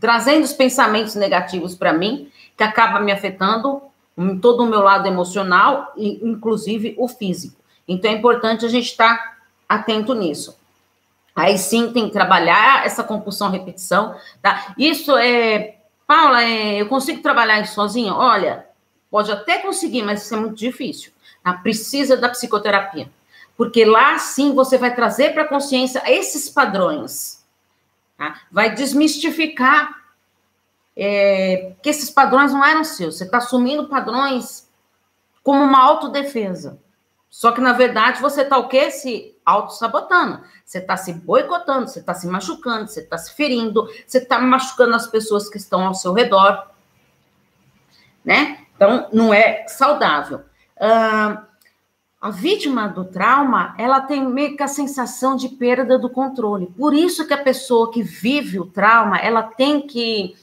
trazendo 0.00 0.44
os 0.44 0.52
pensamentos 0.52 1.14
negativos 1.14 1.74
para 1.74 1.92
mim, 1.92 2.30
que 2.56 2.62
acaba 2.62 3.00
me 3.00 3.12
afetando 3.12 3.80
em 4.16 4.38
todo 4.38 4.64
o 4.64 4.66
meu 4.66 4.80
lado 4.80 5.06
emocional 5.06 5.92
e 5.96 6.20
inclusive 6.22 6.94
o 6.98 7.08
físico. 7.08 7.56
Então 7.86 8.10
é 8.10 8.14
importante 8.14 8.66
a 8.66 8.68
gente 8.68 8.86
estar 8.86 9.16
tá 9.16 9.36
atento 9.68 10.14
nisso. 10.14 10.58
Aí 11.34 11.56
sim 11.56 11.92
tem 11.92 12.06
que 12.06 12.12
trabalhar 12.12 12.84
essa 12.84 13.04
compulsão 13.04 13.50
repetição, 13.50 14.14
tá? 14.42 14.74
Isso 14.76 15.16
é, 15.16 15.76
Paula, 16.06 16.42
é, 16.42 16.80
eu 16.80 16.88
consigo 16.88 17.22
trabalhar 17.22 17.60
isso 17.60 17.74
sozinha? 17.74 18.12
Olha, 18.12 18.66
pode 19.10 19.30
até 19.30 19.58
conseguir, 19.58 20.02
mas 20.02 20.24
isso 20.24 20.34
é 20.34 20.38
muito 20.38 20.56
difícil. 20.56 21.12
Tá? 21.44 21.52
Precisa 21.52 22.16
da 22.16 22.28
psicoterapia 22.28 23.08
porque 23.58 23.84
lá 23.84 24.16
sim 24.20 24.54
você 24.54 24.78
vai 24.78 24.94
trazer 24.94 25.34
para 25.34 25.42
a 25.42 25.48
consciência 25.48 26.00
esses 26.06 26.48
padrões, 26.48 27.44
tá? 28.16 28.40
vai 28.52 28.72
desmistificar 28.72 29.98
é, 30.96 31.74
que 31.82 31.88
esses 31.90 32.08
padrões 32.08 32.52
não 32.52 32.64
eram 32.64 32.84
seus. 32.84 33.18
Você 33.18 33.24
está 33.24 33.38
assumindo 33.38 33.88
padrões 33.88 34.70
como 35.42 35.64
uma 35.64 35.82
autodefesa. 35.82 36.78
Só 37.28 37.50
que, 37.50 37.60
na 37.60 37.72
verdade, 37.72 38.20
você 38.20 38.42
está 38.42 38.56
o 38.56 38.68
quê? 38.68 38.92
Se 38.92 39.36
auto-sabotando. 39.44 40.40
Você 40.64 40.78
está 40.78 40.96
se 40.96 41.12
boicotando, 41.12 41.88
você 41.88 41.98
está 41.98 42.14
se 42.14 42.28
machucando, 42.28 42.86
você 42.86 43.00
está 43.00 43.18
se 43.18 43.34
ferindo, 43.34 43.88
você 44.06 44.18
está 44.18 44.38
machucando 44.38 44.94
as 44.94 45.08
pessoas 45.08 45.48
que 45.48 45.56
estão 45.56 45.84
ao 45.84 45.94
seu 45.94 46.12
redor. 46.12 46.70
Né? 48.24 48.66
Então, 48.76 49.08
não 49.12 49.34
é 49.34 49.66
saudável. 49.66 50.44
A 52.20 52.30
vítima 52.30 52.88
do 52.88 53.04
trauma, 53.04 53.74
ela 53.78 54.00
tem 54.00 54.26
meio 54.26 54.56
que 54.56 54.62
a 54.62 54.68
sensação 54.68 55.36
de 55.36 55.48
perda 55.50 55.98
do 55.98 56.10
controle. 56.10 56.66
Por 56.76 56.92
isso 56.92 57.26
que 57.26 57.34
a 57.34 57.42
pessoa 57.42 57.92
que 57.92 58.02
vive 58.02 58.58
o 58.58 58.66
trauma, 58.66 59.18
ela 59.18 59.42
tem 59.42 59.86
que 59.86 60.34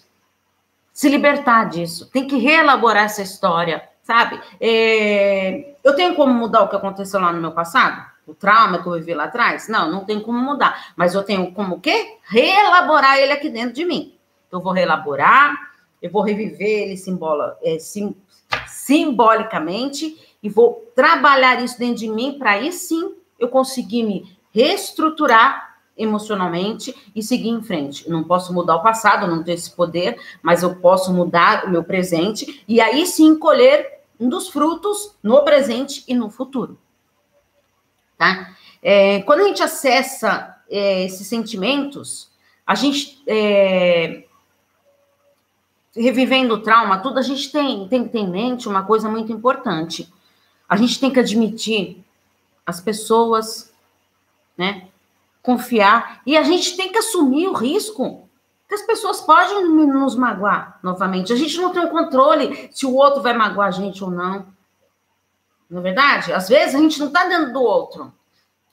se 0.94 1.10
libertar 1.10 1.66
disso, 1.66 2.10
tem 2.12 2.26
que 2.26 2.38
reelaborar 2.38 3.04
essa 3.04 3.22
história, 3.22 3.84
sabe? 4.02 4.40
É, 4.62 5.76
eu 5.84 5.94
tenho 5.94 6.16
como 6.16 6.34
mudar 6.34 6.64
o 6.64 6.70
que 6.70 6.76
aconteceu 6.78 7.20
lá 7.20 7.34
no 7.34 7.42
meu 7.42 7.52
passado? 7.52 8.06
O 8.26 8.34
trauma 8.34 8.82
que 8.82 8.88
eu 8.88 8.94
vivi 8.94 9.14
lá 9.14 9.26
atrás? 9.26 9.68
Não, 9.68 9.92
não 9.92 10.06
tem 10.06 10.22
como 10.22 10.40
mudar. 10.40 10.94
Mas 10.96 11.14
eu 11.14 11.24
tenho 11.24 11.52
como 11.52 11.76
o 11.76 11.82
quê? 11.82 12.18
Reelaborar 12.24 13.18
ele 13.18 13.34
aqui 13.34 13.50
dentro 13.50 13.74
de 13.74 13.84
mim. 13.84 14.16
Então, 14.48 14.62
eu 14.62 14.64
vou 14.64 14.72
reelaborar, 14.72 15.54
eu 16.02 16.10
vou 16.10 16.22
reviver 16.22 16.84
ele 16.84 16.98
simbola, 16.98 17.58
é, 17.62 17.78
sim, 17.78 18.16
simbolicamente 18.66 20.25
e 20.46 20.50
vou 20.50 20.92
trabalhar 20.94 21.64
isso 21.64 21.80
dentro 21.80 21.96
de 21.96 22.08
mim 22.08 22.38
para 22.38 22.52
aí 22.52 22.72
sim 22.72 23.16
eu 23.40 23.50
conseguir 23.50 24.04
me 24.04 24.38
reestruturar 24.52 25.80
emocionalmente 25.98 26.96
e 27.16 27.24
seguir 27.24 27.50
em 27.50 27.64
frente. 27.64 28.08
Não 28.08 28.24
posso 28.24 28.54
mudar 28.54 28.76
o 28.76 28.84
passado, 28.84 29.26
não 29.26 29.44
tenho 29.44 29.56
esse 29.56 29.72
poder, 29.72 30.22
mas 30.44 30.62
eu 30.62 30.76
posso 30.76 31.12
mudar 31.12 31.66
o 31.66 31.72
meu 31.72 31.84
presente 31.84 32.64
e 32.68 32.80
aí 32.80 33.08
sim 33.08 33.40
colher 33.40 34.02
um 34.20 34.30
dos 34.30 34.48
frutos 34.48 35.16
no 35.24 35.44
presente 35.44 36.04
e 36.08 36.14
no 36.14 36.30
futuro. 36.30 36.78
Tá? 38.16 38.56
É, 38.84 39.24
quando 39.24 39.40
a 39.40 39.46
gente 39.46 39.64
acessa 39.64 40.62
é, 40.70 41.06
esses 41.06 41.26
sentimentos, 41.26 42.30
a 42.68 42.76
gente 42.76 43.20
é, 43.26 44.26
revivendo 45.96 46.54
o 46.54 46.62
trauma, 46.62 47.00
tudo 47.00 47.18
a 47.18 47.24
gente 47.24 47.52
tem, 47.52 47.88
tem 47.88 48.08
em 48.14 48.30
mente 48.30 48.70
uma 48.70 48.84
coisa 48.84 49.10
muito 49.10 49.34
importante. 49.34 50.14
A 50.68 50.76
gente 50.76 51.00
tem 51.00 51.12
que 51.12 51.20
admitir 51.20 52.04
as 52.66 52.82
pessoas, 52.82 53.74
né? 54.58 54.88
Confiar. 55.42 56.22
E 56.26 56.36
a 56.36 56.44
gente 56.44 56.76
tem 56.76 56.92
que 56.92 56.98
assumir 56.98 57.48
o 57.48 57.54
risco 57.54 58.28
que 58.68 58.74
as 58.74 58.82
pessoas 58.82 59.22
podem 59.22 59.68
nos 59.68 60.16
magoar 60.16 60.80
novamente. 60.82 61.32
A 61.32 61.36
gente 61.36 61.58
não 61.58 61.72
tem 61.72 61.86
o 61.86 61.92
controle 61.92 62.70
se 62.72 62.86
o 62.86 62.96
outro 62.96 63.22
vai 63.22 63.34
magoar 63.34 63.68
a 63.68 63.72
gente 63.72 64.04
ou 64.04 64.10
não. 64.10 64.48
Não 65.70 65.80
é 65.80 65.84
verdade? 65.84 66.34
Às 66.34 66.50
vezes 66.50 66.76
a 66.76 66.80
gente 66.80 67.00
não 67.00 67.08
está 67.08 67.28
dentro 67.28 67.54
do 67.54 67.62
outro. 67.62 68.14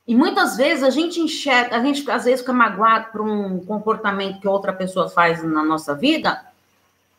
E 0.06 0.14
muitas 0.16 0.56
vezes 0.56 0.82
a 0.82 0.90
gente 0.90 1.20
enxerga, 1.20 1.76
a 1.76 1.80
gente 1.80 2.10
às 2.10 2.24
vezes 2.24 2.40
fica 2.40 2.52
magoado 2.52 3.12
por 3.12 3.20
um 3.20 3.64
comportamento 3.64 4.40
que 4.40 4.48
outra 4.48 4.72
pessoa 4.72 5.08
faz 5.08 5.42
na 5.44 5.62
nossa 5.62 5.94
vida, 5.94 6.44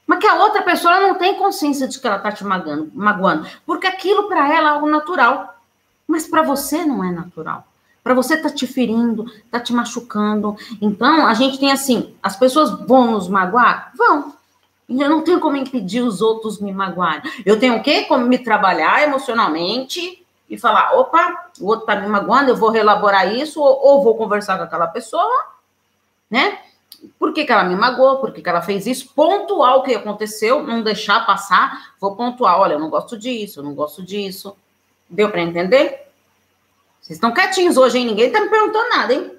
mas 0.06 0.20
que 0.20 0.28
a 0.28 0.36
outra 0.36 0.62
pessoa 0.62 1.00
não 1.00 1.16
tem 1.16 1.36
consciência 1.36 1.88
de 1.88 2.00
que 2.00 2.06
ela 2.06 2.18
está 2.18 2.32
te 2.32 2.44
magoando, 2.44 2.92
magoando, 2.94 3.48
porque 3.66 3.88
aquilo 3.88 4.28
para 4.28 4.54
ela 4.54 4.70
é 4.70 4.72
algo 4.72 4.90
natural, 4.90 5.56
mas 6.08 6.28
para 6.28 6.42
você 6.42 6.86
não 6.86 7.04
é 7.04 7.12
natural. 7.12 7.66
Para 8.04 8.14
você 8.14 8.36
tá 8.36 8.50
te 8.50 8.68
ferindo, 8.68 9.26
tá 9.50 9.62
te 9.62 9.72
machucando. 9.72 10.58
Então, 10.82 11.26
a 11.26 11.34
gente 11.34 11.58
tem 11.58 11.72
assim, 11.72 12.14
as 12.22 12.36
pessoas 12.36 12.70
vão 12.86 13.12
nos 13.12 13.30
magoar? 13.30 13.94
Vão. 13.96 14.34
Eu 14.90 15.10
não 15.10 15.22
tenho 15.22 15.40
como 15.40 15.56
impedir 15.56 16.02
os 16.02 16.22
outros 16.22 16.60
me 16.60 16.74
magoarem. 16.74 17.22
Eu 17.46 17.58
tenho 17.58 17.78
o 17.78 17.82
quê? 17.82 18.04
Como 18.04 18.26
me 18.26 18.38
trabalhar 18.38 19.02
emocionalmente 19.04 20.24
e 20.50 20.58
falar, 20.58 20.94
opa, 20.94 21.50
o 21.62 21.68
outro 21.68 21.86
tá 21.86 21.96
me 21.96 22.08
magoando, 22.08 22.50
eu 22.50 22.58
vou 22.58 22.70
reelaborar 22.70 23.34
isso, 23.34 23.62
ou, 23.62 23.80
ou 23.82 24.04
vou 24.04 24.18
conversar 24.18 24.58
com 24.58 24.64
aquela 24.64 24.88
pessoa, 24.88 25.46
né? 26.30 26.60
Por 27.20 27.34
que, 27.34 27.46
que 27.46 27.52
ela 27.52 27.64
me 27.64 27.76
magoou, 27.76 28.20
por 28.20 28.32
que, 28.32 28.42
que 28.42 28.50
ela 28.50 28.62
fez 28.62 28.86
isso, 28.86 29.10
pontuar 29.14 29.78
o 29.78 29.84
que 29.84 29.96
aconteceu, 29.96 30.64
não 30.64 30.84
deixar 30.84 31.26
passar, 31.26 31.94
vou 32.00 32.16
pontuar, 32.16 32.60
olha, 32.60 32.74
eu 32.74 32.80
não 32.80 32.90
gosto 32.90 33.18
disso, 33.18 33.60
eu 33.60 33.64
não 33.64 33.74
gosto 33.74 34.04
disso. 34.04 34.56
Deu 35.10 35.30
para 35.30 35.42
entender? 35.42 36.08
Vocês 37.02 37.18
estão 37.18 37.34
quietinhos 37.34 37.78
hoje, 37.78 37.98
hein? 37.98 38.06
Ninguém 38.06 38.32
tá 38.32 38.40
me 38.40 38.50
perguntando 38.50 38.90
nada, 38.90 39.14
hein? 39.14 39.38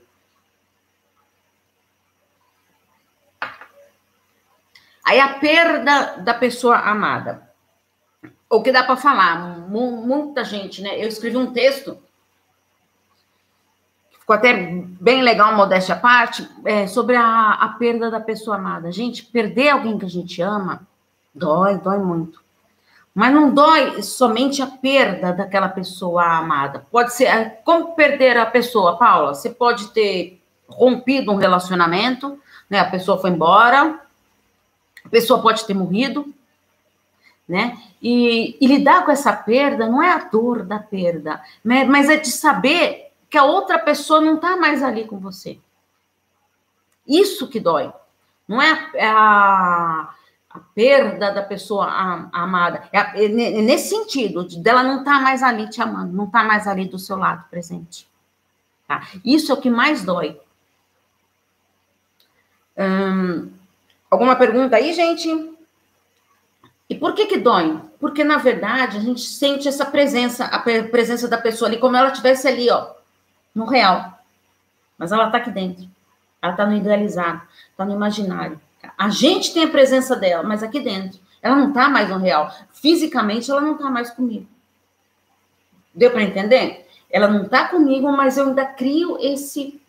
Aí 5.04 5.20
a 5.20 5.34
perda 5.38 6.16
da 6.18 6.34
pessoa 6.34 6.76
amada. 6.76 7.50
O 8.48 8.62
que 8.62 8.72
dá 8.72 8.82
para 8.82 8.96
falar? 8.96 9.38
Muita 9.68 10.44
gente, 10.44 10.80
né? 10.80 11.02
Eu 11.02 11.08
escrevi 11.08 11.36
um 11.36 11.52
texto 11.52 11.98
ficou 14.24 14.36
até 14.36 14.54
bem 14.54 15.22
legal, 15.22 15.54
modéstia 15.54 15.94
à 15.94 15.98
parte, 15.98 16.48
é, 16.64 16.86
sobre 16.86 17.14
a, 17.14 17.50
a 17.52 17.68
perda 17.68 18.10
da 18.10 18.18
pessoa 18.18 18.56
amada. 18.56 18.90
Gente, 18.90 19.22
perder 19.22 19.68
alguém 19.68 19.98
que 19.98 20.06
a 20.06 20.10
gente 20.10 20.40
ama 20.40 20.80
dói, 21.34 21.76
dói 21.76 21.98
muito. 21.98 22.42
Mas 23.14 23.34
não 23.34 23.52
dói 23.52 24.02
somente 24.02 24.62
a 24.62 24.66
perda 24.66 25.32
daquela 25.32 25.68
pessoa 25.68 26.24
amada. 26.24 26.86
Pode 26.90 27.12
ser. 27.12 27.24
É, 27.24 27.44
como 27.64 27.94
perder 27.94 28.38
a 28.38 28.46
pessoa, 28.46 28.96
Paula? 28.96 29.34
Você 29.34 29.50
pode 29.50 29.88
ter 29.88 30.40
rompido 30.66 31.30
um 31.30 31.36
relacionamento, 31.36 32.38
né? 32.68 32.80
A 32.80 32.90
pessoa 32.90 33.20
foi 33.20 33.28
embora, 33.28 34.00
a 35.04 35.08
pessoa 35.10 35.42
pode 35.42 35.66
ter 35.66 35.74
morrido, 35.74 36.32
né? 37.46 37.76
E, 38.02 38.56
e 38.58 38.66
lidar 38.66 39.04
com 39.04 39.12
essa 39.12 39.34
perda 39.34 39.86
não 39.86 40.02
é 40.02 40.12
a 40.12 40.18
dor 40.18 40.62
da 40.62 40.78
perda, 40.78 41.42
né? 41.62 41.84
mas 41.84 42.08
é 42.08 42.16
de 42.16 42.30
saber 42.30 43.03
que 43.34 43.38
a 43.38 43.42
outra 43.42 43.80
pessoa 43.80 44.20
não 44.20 44.36
está 44.36 44.56
mais 44.56 44.80
ali 44.80 45.08
com 45.08 45.18
você. 45.18 45.58
Isso 47.04 47.48
que 47.48 47.58
dói. 47.58 47.92
Não 48.46 48.62
é 48.62 48.70
a, 48.70 48.90
é 48.94 49.06
a, 49.08 50.14
perda 50.72 51.32
da 51.32 51.42
pessoa 51.42 51.84
amada. 52.32 52.88
É, 52.92 52.98
a, 53.00 53.12
é 53.16 53.26
nesse 53.26 53.88
sentido, 53.88 54.46
de 54.46 54.60
dela 54.60 54.84
não 54.84 55.00
estar 55.00 55.16
tá 55.16 55.20
mais 55.20 55.42
ali 55.42 55.68
te 55.68 55.82
amando, 55.82 56.12
não 56.12 56.28
tá 56.30 56.44
mais 56.44 56.68
ali 56.68 56.84
do 56.84 56.96
seu 56.96 57.16
lado 57.16 57.44
presente. 57.50 58.06
Tá? 58.86 59.02
Isso 59.24 59.50
é 59.50 59.54
o 59.56 59.60
que 59.60 59.68
mais 59.68 60.04
dói. 60.04 60.40
Hum, 62.78 63.50
alguma 64.08 64.36
pergunta 64.36 64.76
aí, 64.76 64.92
gente? 64.92 65.56
E 66.88 66.94
por 66.94 67.14
que 67.14 67.26
que 67.26 67.38
dói? 67.38 67.80
Porque, 67.98 68.22
na 68.22 68.38
verdade, 68.38 68.96
a 68.96 69.00
gente 69.00 69.22
sente 69.22 69.66
essa 69.66 69.84
presença, 69.84 70.44
a 70.44 70.60
presença 70.60 71.26
da 71.26 71.36
pessoa 71.36 71.68
ali, 71.68 71.80
como 71.80 71.96
ela 71.96 72.10
estivesse 72.10 72.46
ali, 72.46 72.70
ó, 72.70 72.94
no 73.54 73.64
real. 73.64 74.18
Mas 74.98 75.12
ela 75.12 75.26
está 75.26 75.38
aqui 75.38 75.50
dentro. 75.50 75.88
Ela 76.40 76.52
está 76.52 76.66
no 76.66 76.76
idealizado, 76.76 77.42
está 77.70 77.84
no 77.84 77.92
imaginário. 77.92 78.60
A 78.98 79.08
gente 79.08 79.54
tem 79.54 79.64
a 79.64 79.70
presença 79.70 80.14
dela, 80.14 80.42
mas 80.42 80.62
aqui 80.62 80.80
dentro. 80.80 81.18
Ela 81.40 81.56
não 81.56 81.68
está 81.68 81.88
mais 81.88 82.08
no 82.08 82.18
real. 82.18 82.54
Fisicamente, 82.72 83.50
ela 83.50 83.60
não 83.60 83.74
está 83.74 83.90
mais 83.90 84.10
comigo. 84.10 84.46
Deu 85.94 86.10
para 86.10 86.22
entender? 86.22 86.86
Ela 87.10 87.28
não 87.28 87.44
está 87.44 87.68
comigo, 87.68 88.10
mas 88.10 88.36
eu 88.36 88.48
ainda 88.48 88.66
crio 88.66 89.16
esse 89.20 89.80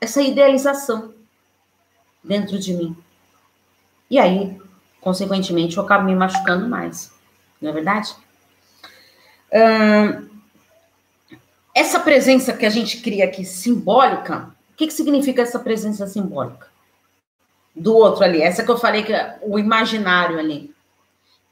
essa 0.00 0.20
idealização 0.22 1.14
dentro 2.22 2.58
de 2.58 2.74
mim. 2.74 2.96
E 4.10 4.18
aí, 4.18 4.60
consequentemente, 5.00 5.76
eu 5.76 5.82
acabo 5.82 6.04
me 6.04 6.14
machucando 6.14 6.68
mais. 6.68 7.12
Não 7.60 7.70
é 7.70 7.72
verdade? 7.72 8.14
Hum, 9.52 10.28
essa 11.76 12.00
presença 12.00 12.54
que 12.54 12.64
a 12.64 12.70
gente 12.70 13.02
cria 13.02 13.26
aqui, 13.26 13.44
simbólica, 13.44 14.48
o 14.72 14.76
que, 14.78 14.86
que 14.86 14.94
significa 14.94 15.42
essa 15.42 15.58
presença 15.58 16.06
simbólica? 16.06 16.68
Do 17.74 17.94
outro 17.94 18.24
ali, 18.24 18.40
essa 18.40 18.64
que 18.64 18.70
eu 18.70 18.78
falei 18.78 19.02
que 19.02 19.12
é 19.12 19.38
o 19.42 19.58
imaginário 19.58 20.38
ali. 20.38 20.74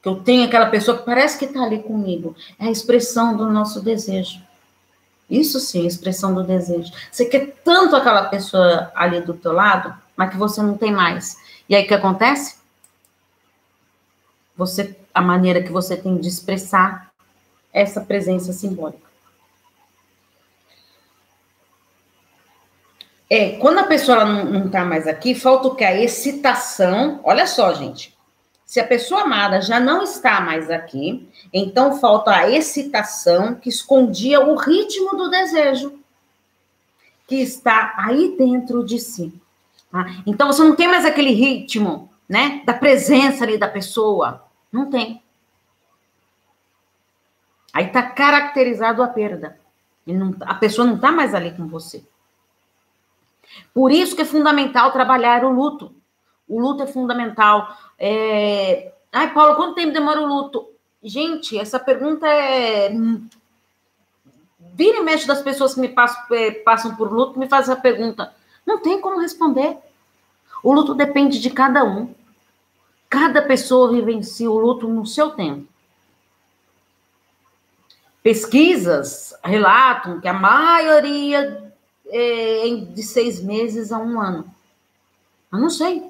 Que 0.02 0.08
eu 0.08 0.16
tenho 0.16 0.46
aquela 0.46 0.64
pessoa 0.64 0.96
que 0.96 1.04
parece 1.04 1.38
que 1.38 1.44
está 1.44 1.62
ali 1.62 1.82
comigo. 1.82 2.34
É 2.58 2.68
a 2.68 2.70
expressão 2.70 3.36
do 3.36 3.50
nosso 3.50 3.82
desejo. 3.82 4.40
Isso 5.28 5.60
sim, 5.60 5.86
expressão 5.86 6.34
do 6.34 6.42
desejo. 6.42 6.90
Você 7.12 7.26
quer 7.26 7.56
tanto 7.62 7.94
aquela 7.94 8.24
pessoa 8.24 8.90
ali 8.94 9.20
do 9.20 9.34
teu 9.34 9.52
lado, 9.52 9.94
mas 10.16 10.30
que 10.30 10.38
você 10.38 10.62
não 10.62 10.78
tem 10.78 10.90
mais. 10.90 11.36
E 11.68 11.76
aí 11.76 11.84
o 11.84 11.86
que 11.86 11.92
acontece? 11.92 12.56
Você, 14.56 14.96
a 15.12 15.20
maneira 15.20 15.62
que 15.62 15.70
você 15.70 15.98
tem 15.98 16.16
de 16.16 16.28
expressar 16.28 17.12
essa 17.74 18.00
presença 18.00 18.54
simbólica. 18.54 19.13
É, 23.34 23.56
quando 23.58 23.78
a 23.78 23.84
pessoa 23.84 24.24
não 24.24 24.66
está 24.66 24.84
mais 24.84 25.08
aqui, 25.08 25.34
falta 25.34 25.66
o 25.66 25.74
que? 25.74 25.82
A 25.82 26.00
excitação. 26.00 27.18
Olha 27.24 27.48
só, 27.48 27.74
gente. 27.74 28.16
Se 28.64 28.78
a 28.78 28.86
pessoa 28.86 29.22
amada 29.22 29.60
já 29.60 29.80
não 29.80 30.04
está 30.04 30.40
mais 30.40 30.70
aqui, 30.70 31.28
então 31.52 31.98
falta 31.98 32.30
a 32.30 32.48
excitação 32.48 33.56
que 33.56 33.68
escondia 33.68 34.40
o 34.40 34.54
ritmo 34.54 35.16
do 35.16 35.28
desejo, 35.28 35.98
que 37.26 37.34
está 37.34 37.94
aí 37.96 38.36
dentro 38.38 38.84
de 38.84 39.00
si. 39.00 39.34
Tá? 39.90 40.06
Então 40.24 40.46
você 40.46 40.62
não 40.62 40.76
tem 40.76 40.86
mais 40.86 41.04
aquele 41.04 41.32
ritmo 41.32 42.08
né? 42.28 42.62
Da 42.64 42.72
presença 42.72 43.42
ali 43.42 43.58
da 43.58 43.66
pessoa. 43.66 44.44
Não 44.70 44.88
tem. 44.88 45.20
Aí 47.72 47.86
está 47.86 48.00
caracterizado 48.00 49.02
a 49.02 49.08
perda. 49.08 49.58
Não, 50.06 50.36
a 50.42 50.54
pessoa 50.54 50.86
não 50.86 50.94
está 50.94 51.10
mais 51.10 51.34
ali 51.34 51.50
com 51.50 51.66
você. 51.66 52.04
Por 53.72 53.90
isso 53.90 54.14
que 54.14 54.22
é 54.22 54.24
fundamental 54.24 54.92
trabalhar 54.92 55.44
o 55.44 55.50
luto. 55.50 55.94
O 56.48 56.60
luto 56.60 56.82
é 56.82 56.86
fundamental. 56.86 57.76
É... 57.98 58.92
Ai, 59.12 59.32
Paulo, 59.32 59.56
quanto 59.56 59.74
tempo 59.74 59.92
demora 59.92 60.20
o 60.20 60.26
luto? 60.26 60.68
Gente, 61.02 61.58
essa 61.58 61.78
pergunta 61.78 62.26
é. 62.26 62.92
Vira 64.74 64.98
e 64.98 65.02
mexe 65.02 65.26
das 65.26 65.42
pessoas 65.42 65.74
que 65.74 65.80
me 65.80 65.88
passam, 65.88 66.24
é, 66.32 66.50
passam 66.50 66.96
por 66.96 67.12
luto, 67.12 67.38
me 67.38 67.48
fazem 67.48 67.72
essa 67.72 67.80
pergunta. 67.80 68.34
Não 68.66 68.80
tem 68.80 69.00
como 69.00 69.20
responder. 69.20 69.78
O 70.62 70.72
luto 70.72 70.94
depende 70.94 71.38
de 71.38 71.50
cada 71.50 71.84
um. 71.84 72.12
Cada 73.08 73.42
pessoa 73.42 73.92
vivencia 73.92 74.50
o 74.50 74.58
luto 74.58 74.88
no 74.88 75.06
seu 75.06 75.30
tempo. 75.30 75.68
Pesquisas 78.22 79.38
relatam 79.44 80.18
que 80.18 80.26
a 80.26 80.32
maioria 80.32 81.63
é 82.08 82.76
de 82.92 83.02
seis 83.02 83.42
meses 83.42 83.92
a 83.92 83.98
um 83.98 84.20
ano. 84.20 84.44
Eu 85.52 85.58
não 85.58 85.70
sei. 85.70 86.02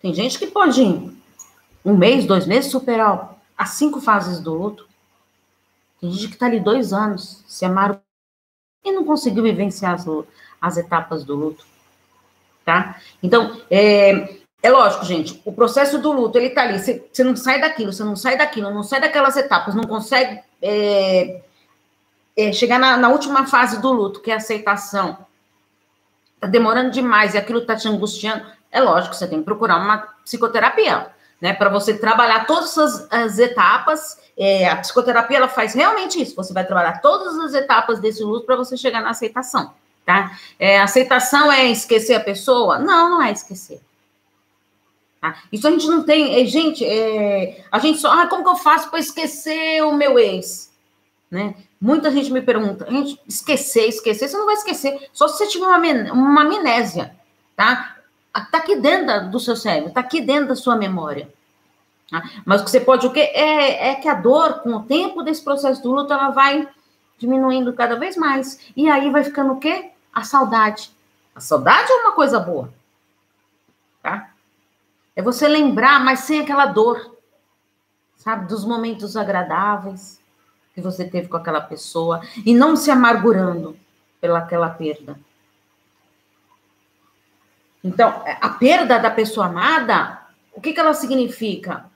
Tem 0.00 0.14
gente 0.14 0.38
que 0.38 0.46
pode, 0.46 0.82
em 0.82 1.16
um 1.84 1.96
mês, 1.96 2.24
dois 2.24 2.46
meses, 2.46 2.70
superar 2.70 3.36
as 3.56 3.70
cinco 3.70 4.00
fases 4.00 4.40
do 4.40 4.54
luto. 4.54 4.88
Tem 6.00 6.10
gente 6.10 6.28
que 6.28 6.34
está 6.34 6.46
ali 6.46 6.60
dois 6.60 6.92
anos, 6.92 7.44
se 7.46 7.64
amaram 7.64 8.00
e 8.84 8.92
não 8.92 9.04
conseguiu 9.04 9.42
vivenciar 9.42 9.94
as, 9.94 10.06
as 10.60 10.76
etapas 10.78 11.24
do 11.24 11.34
luto. 11.34 11.66
Tá? 12.64 13.00
Então, 13.22 13.60
é, 13.70 14.40
é 14.62 14.70
lógico, 14.70 15.04
gente, 15.04 15.40
o 15.44 15.52
processo 15.52 15.98
do 15.98 16.12
luto, 16.12 16.38
ele 16.38 16.50
tá 16.50 16.62
ali, 16.62 16.78
você, 16.78 17.06
você 17.10 17.24
não 17.24 17.34
sai 17.34 17.60
daquilo, 17.60 17.92
você 17.92 18.04
não 18.04 18.16
sai 18.16 18.36
daquilo, 18.36 18.70
não 18.70 18.82
sai 18.82 19.00
daquelas 19.00 19.36
etapas, 19.36 19.74
não 19.74 19.84
consegue 19.84 20.40
é, 20.60 21.42
é, 22.36 22.52
chegar 22.52 22.78
na, 22.78 22.96
na, 22.96 23.08
última 23.08 23.46
fase 23.46 23.80
do 23.80 23.90
luto, 23.92 24.20
que 24.20 24.30
é 24.30 24.34
a 24.34 24.36
aceitação. 24.36 25.18
Tá 26.40 26.46
demorando 26.46 26.90
demais 26.90 27.34
e 27.34 27.38
aquilo 27.38 27.60
tá 27.60 27.76
te 27.76 27.86
angustiando. 27.86 28.44
É 28.72 28.80
lógico, 28.80 29.14
você 29.14 29.26
tem 29.26 29.40
que 29.40 29.44
procurar 29.44 29.76
uma 29.76 29.98
psicoterapia, 30.24 31.08
né, 31.40 31.52
para 31.52 31.68
você 31.68 31.98
trabalhar 31.98 32.46
todas 32.46 32.76
as, 32.78 33.12
as 33.12 33.38
etapas. 33.38 34.18
É, 34.36 34.68
a 34.68 34.76
psicoterapia, 34.76 35.36
ela 35.36 35.48
faz 35.48 35.74
realmente 35.74 36.20
isso, 36.20 36.34
você 36.34 36.52
vai 36.52 36.64
trabalhar 36.64 37.00
todas 37.00 37.38
as 37.38 37.52
etapas 37.52 38.00
desse 38.00 38.22
luto 38.22 38.46
para 38.46 38.56
você 38.56 38.76
chegar 38.76 39.02
na 39.02 39.10
aceitação, 39.10 39.74
tá? 40.06 40.38
É, 40.58 40.80
aceitação 40.80 41.52
é 41.52 41.66
esquecer 41.66 42.14
a 42.14 42.20
pessoa? 42.20 42.78
Não, 42.78 43.10
não 43.10 43.22
é 43.22 43.32
esquecer 43.32 43.82
Tá? 45.20 45.42
Isso 45.52 45.68
a 45.68 45.70
gente 45.70 45.86
não 45.86 46.02
tem. 46.02 46.40
É, 46.40 46.46
gente, 46.46 46.84
é, 46.84 47.62
a 47.70 47.78
gente 47.78 47.98
só. 47.98 48.10
Ah, 48.10 48.26
como 48.26 48.42
que 48.42 48.48
eu 48.48 48.56
faço 48.56 48.88
para 48.88 48.98
esquecer 48.98 49.82
o 49.84 49.92
meu 49.92 50.18
ex? 50.18 50.72
Né? 51.30 51.54
Muita 51.80 52.10
gente 52.10 52.30
me 52.30 52.42
pergunta, 52.42 52.84
gente, 52.90 53.18
esquecer, 53.26 53.88
esquecer, 53.88 54.28
você 54.28 54.36
não 54.36 54.44
vai 54.44 54.54
esquecer, 54.54 55.08
só 55.14 55.26
se 55.26 55.38
você 55.38 55.46
tiver 55.46 55.64
uma, 55.64 56.12
uma 56.12 56.42
amnésia, 56.42 57.16
tá? 57.56 57.96
Tá 58.52 58.58
aqui 58.58 58.76
dentro 58.76 59.30
do 59.30 59.40
seu 59.40 59.56
cérebro, 59.56 59.90
tá 59.90 60.00
aqui 60.00 60.20
dentro 60.20 60.48
da 60.48 60.56
sua 60.56 60.76
memória. 60.76 61.32
Tá? 62.10 62.22
Mas 62.44 62.60
o 62.60 62.64
que 62.64 62.70
você 62.70 62.80
pode, 62.80 63.06
o 63.06 63.12
que 63.12 63.20
é, 63.20 63.92
é 63.92 63.94
que 63.94 64.08
a 64.08 64.14
dor, 64.14 64.60
com 64.60 64.74
o 64.74 64.82
tempo 64.82 65.22
desse 65.22 65.42
processo 65.42 65.82
do 65.82 65.90
luto, 65.90 66.12
ela 66.12 66.28
vai 66.28 66.68
diminuindo 67.16 67.72
cada 67.72 67.96
vez 67.96 68.14
mais. 68.14 68.60
E 68.76 68.88
aí 68.88 69.10
vai 69.10 69.24
ficando 69.24 69.54
o 69.54 69.58
quê? 69.58 69.90
A 70.12 70.22
saudade. 70.22 70.90
A 71.34 71.40
saudade 71.40 71.90
é 71.90 71.96
uma 71.96 72.12
coisa 72.12 72.38
boa. 72.38 72.72
Tá? 74.02 74.30
É 75.16 75.22
você 75.22 75.48
lembrar, 75.48 76.04
mas 76.04 76.20
sem 76.20 76.40
aquela 76.40 76.66
dor, 76.66 77.16
sabe? 78.16 78.46
Dos 78.46 78.64
momentos 78.64 79.16
agradáveis 79.16 80.19
que 80.80 80.84
você 80.84 81.04
teve 81.04 81.28
com 81.28 81.36
aquela 81.36 81.60
pessoa 81.60 82.20
e 82.44 82.54
não 82.54 82.74
se 82.74 82.90
amargurando 82.90 83.76
pelaquela 84.20 84.68
perda. 84.70 85.18
Então, 87.82 88.22
a 88.40 88.48
perda 88.50 88.98
da 88.98 89.10
pessoa 89.10 89.46
amada, 89.46 90.20
o 90.52 90.60
que, 90.60 90.72
que 90.72 90.80
ela 90.80 90.92
significa? 90.92 91.86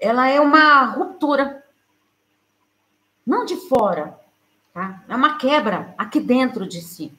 Ela 0.00 0.28
é 0.28 0.40
uma 0.40 0.84
ruptura. 0.84 1.62
Não 3.26 3.44
de 3.44 3.56
fora, 3.56 4.18
tá? 4.72 5.02
É 5.06 5.14
uma 5.14 5.36
quebra 5.36 5.94
aqui 5.98 6.18
dentro 6.18 6.66
de 6.66 6.80
si. 6.80 7.12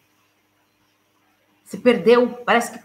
Se 1.64 1.78
perdeu, 1.78 2.30
parece 2.44 2.72
que 2.72 2.84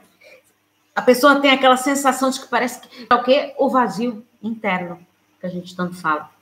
a 0.95 1.01
pessoa 1.01 1.41
tem 1.41 1.51
aquela 1.51 1.77
sensação 1.77 2.29
de 2.29 2.41
que 2.41 2.49
parece 2.49 2.81
que 2.81 3.07
é 3.09 3.15
o 3.15 3.23
quê? 3.23 3.55
O 3.59 3.71
vazio 3.71 4.25
interno, 4.43 5.05
que 5.41 5.47
a 5.47 5.49
gente 5.49 5.75
tanto 5.75 5.97
fala. 5.97 6.34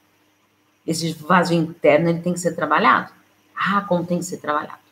Esse 0.86 1.12
vazio 1.12 1.56
interno, 1.56 2.08
ele 2.08 2.20
tem 2.20 2.32
que 2.32 2.40
ser 2.40 2.54
trabalhado. 2.54 3.12
Ah, 3.56 3.82
como 3.82 4.04
tem 4.04 4.18
que 4.18 4.24
ser 4.24 4.38
trabalhado. 4.38 4.82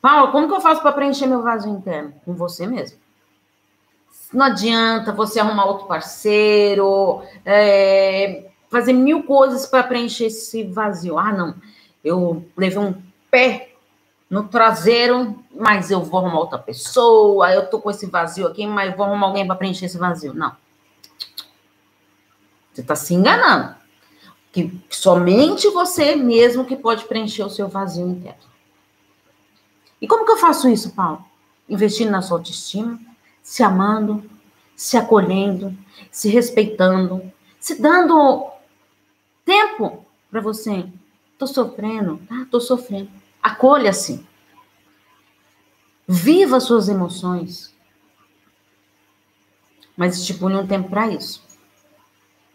Paulo, 0.00 0.32
como 0.32 0.48
que 0.48 0.54
eu 0.54 0.60
faço 0.60 0.80
para 0.82 0.92
preencher 0.92 1.26
meu 1.26 1.42
vazio 1.42 1.72
interno? 1.72 2.14
Com 2.24 2.34
você 2.34 2.66
mesmo. 2.66 2.98
Não 4.32 4.46
adianta 4.46 5.12
você 5.12 5.40
arrumar 5.40 5.64
outro 5.64 5.86
parceiro, 5.86 7.22
é, 7.44 8.50
fazer 8.70 8.92
mil 8.92 9.24
coisas 9.24 9.66
para 9.66 9.82
preencher 9.82 10.26
esse 10.26 10.62
vazio. 10.64 11.18
Ah, 11.18 11.32
não, 11.32 11.54
eu 12.04 12.46
levei 12.56 12.78
um 12.78 12.94
pé 13.30 13.74
no 14.28 14.44
traseiro, 14.44 15.42
mas 15.52 15.90
eu 15.90 16.02
vou 16.02 16.20
arrumar 16.20 16.38
outra 16.38 16.58
pessoa, 16.58 17.52
eu 17.52 17.68
tô 17.68 17.80
com 17.80 17.90
esse 17.90 18.06
vazio 18.06 18.46
aqui, 18.46 18.66
mas 18.66 18.96
vou 18.96 19.04
arrumar 19.04 19.26
alguém 19.26 19.46
para 19.46 19.56
preencher 19.56 19.86
esse 19.86 19.98
vazio. 19.98 20.32
Não. 20.32 20.56
Você 22.72 22.82
está 22.82 22.94
se 22.94 23.12
enganando. 23.12 23.79
Que 24.52 24.80
somente 24.90 25.68
você 25.70 26.16
mesmo 26.16 26.64
que 26.64 26.76
pode 26.76 27.04
preencher 27.04 27.44
o 27.44 27.50
seu 27.50 27.68
vazio 27.68 28.08
interno. 28.08 28.50
E 30.00 30.08
como 30.08 30.24
que 30.24 30.32
eu 30.32 30.38
faço 30.38 30.68
isso, 30.68 30.92
Paulo? 30.92 31.24
Investindo 31.68 32.10
na 32.10 32.22
sua 32.22 32.38
autoestima, 32.38 32.98
se 33.42 33.62
amando, 33.62 34.28
se 34.74 34.96
acolhendo, 34.96 35.76
se 36.10 36.28
respeitando, 36.28 37.22
se 37.60 37.80
dando 37.80 38.50
tempo 39.44 40.04
para 40.30 40.40
você. 40.40 40.86
Tô 41.38 41.46
sofrendo, 41.46 42.20
tá? 42.28 42.46
Tô 42.50 42.60
sofrendo 42.60 43.10
Acolha-se. 43.42 44.26
Viva 46.06 46.60
suas 46.60 46.88
emoções. 46.88 47.74
Mas 49.96 50.18
estipule 50.18 50.56
um 50.56 50.66
tempo 50.66 50.90
para 50.90 51.08
isso. 51.08 51.42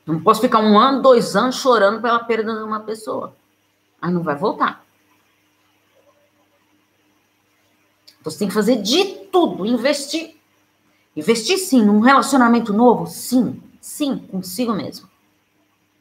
Não 0.06 0.22
posso 0.22 0.42
ficar 0.42 0.60
um 0.60 0.78
ano, 0.78 1.02
dois 1.02 1.36
anos 1.36 1.56
chorando 1.56 2.02
pela 2.02 2.20
perda 2.20 2.54
de 2.54 2.64
uma 2.64 2.80
pessoa. 2.82 3.36
Aí 4.02 4.14
não 4.14 4.22
vai 4.22 4.36
voltar. 4.36 4.86
Então 8.20 8.32
você 8.32 8.40
tem 8.40 8.48
que 8.48 8.54
fazer 8.54 8.82
de 8.82 9.06
tudo, 9.32 9.66
investir. 9.66 10.36
Investir 11.16 11.58
sim, 11.58 11.84
num 11.84 12.00
relacionamento 12.00 12.74
novo? 12.74 13.08
Sim, 13.08 13.62
sim, 13.80 14.18
consigo 14.18 14.74
mesmo. 14.74 15.10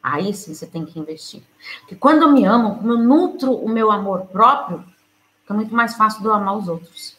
Aí 0.03 0.35
sim 0.35 0.53
você 0.53 0.67
tem 0.67 0.85
que 0.85 0.99
investir. 0.99 1.43
Porque 1.81 1.95
quando 1.95 2.23
eu 2.23 2.33
me 2.33 2.45
amo, 2.45 2.77
quando 2.77 2.91
eu 2.91 2.99
nutro 2.99 3.53
o 3.53 3.69
meu 3.69 3.91
amor 3.91 4.27
próprio, 4.27 4.85
fica 5.41 5.55
muito 5.55 5.75
mais 5.75 5.95
fácil 5.95 6.21
de 6.21 6.27
eu 6.27 6.35
amar 6.35 6.59
os 6.59 6.69
outros. 6.69 7.14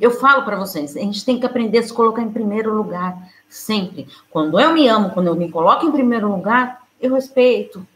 Eu 0.00 0.10
falo 0.10 0.44
para 0.44 0.58
vocês, 0.58 0.94
a 0.96 1.00
gente 1.00 1.24
tem 1.24 1.40
que 1.40 1.46
aprender 1.46 1.78
a 1.78 1.82
se 1.82 1.92
colocar 1.92 2.22
em 2.22 2.30
primeiro 2.30 2.74
lugar, 2.74 3.16
sempre. 3.48 4.06
Quando 4.30 4.60
eu 4.60 4.74
me 4.74 4.86
amo, 4.88 5.10
quando 5.10 5.28
eu 5.28 5.34
me 5.34 5.50
coloco 5.50 5.86
em 5.86 5.92
primeiro 5.92 6.30
lugar, 6.30 6.86
eu 7.00 7.14
respeito 7.14 7.86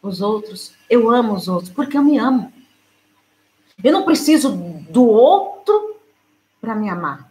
os 0.00 0.20
outros, 0.20 0.74
eu 0.88 1.10
amo 1.10 1.34
os 1.34 1.48
outros, 1.48 1.70
porque 1.70 1.96
eu 1.98 2.02
me 2.02 2.18
amo. 2.18 2.52
Eu 3.82 3.92
não 3.92 4.04
preciso 4.04 4.52
do 4.90 5.04
outro 5.04 5.96
para 6.60 6.74
me 6.74 6.88
amar. 6.88 7.30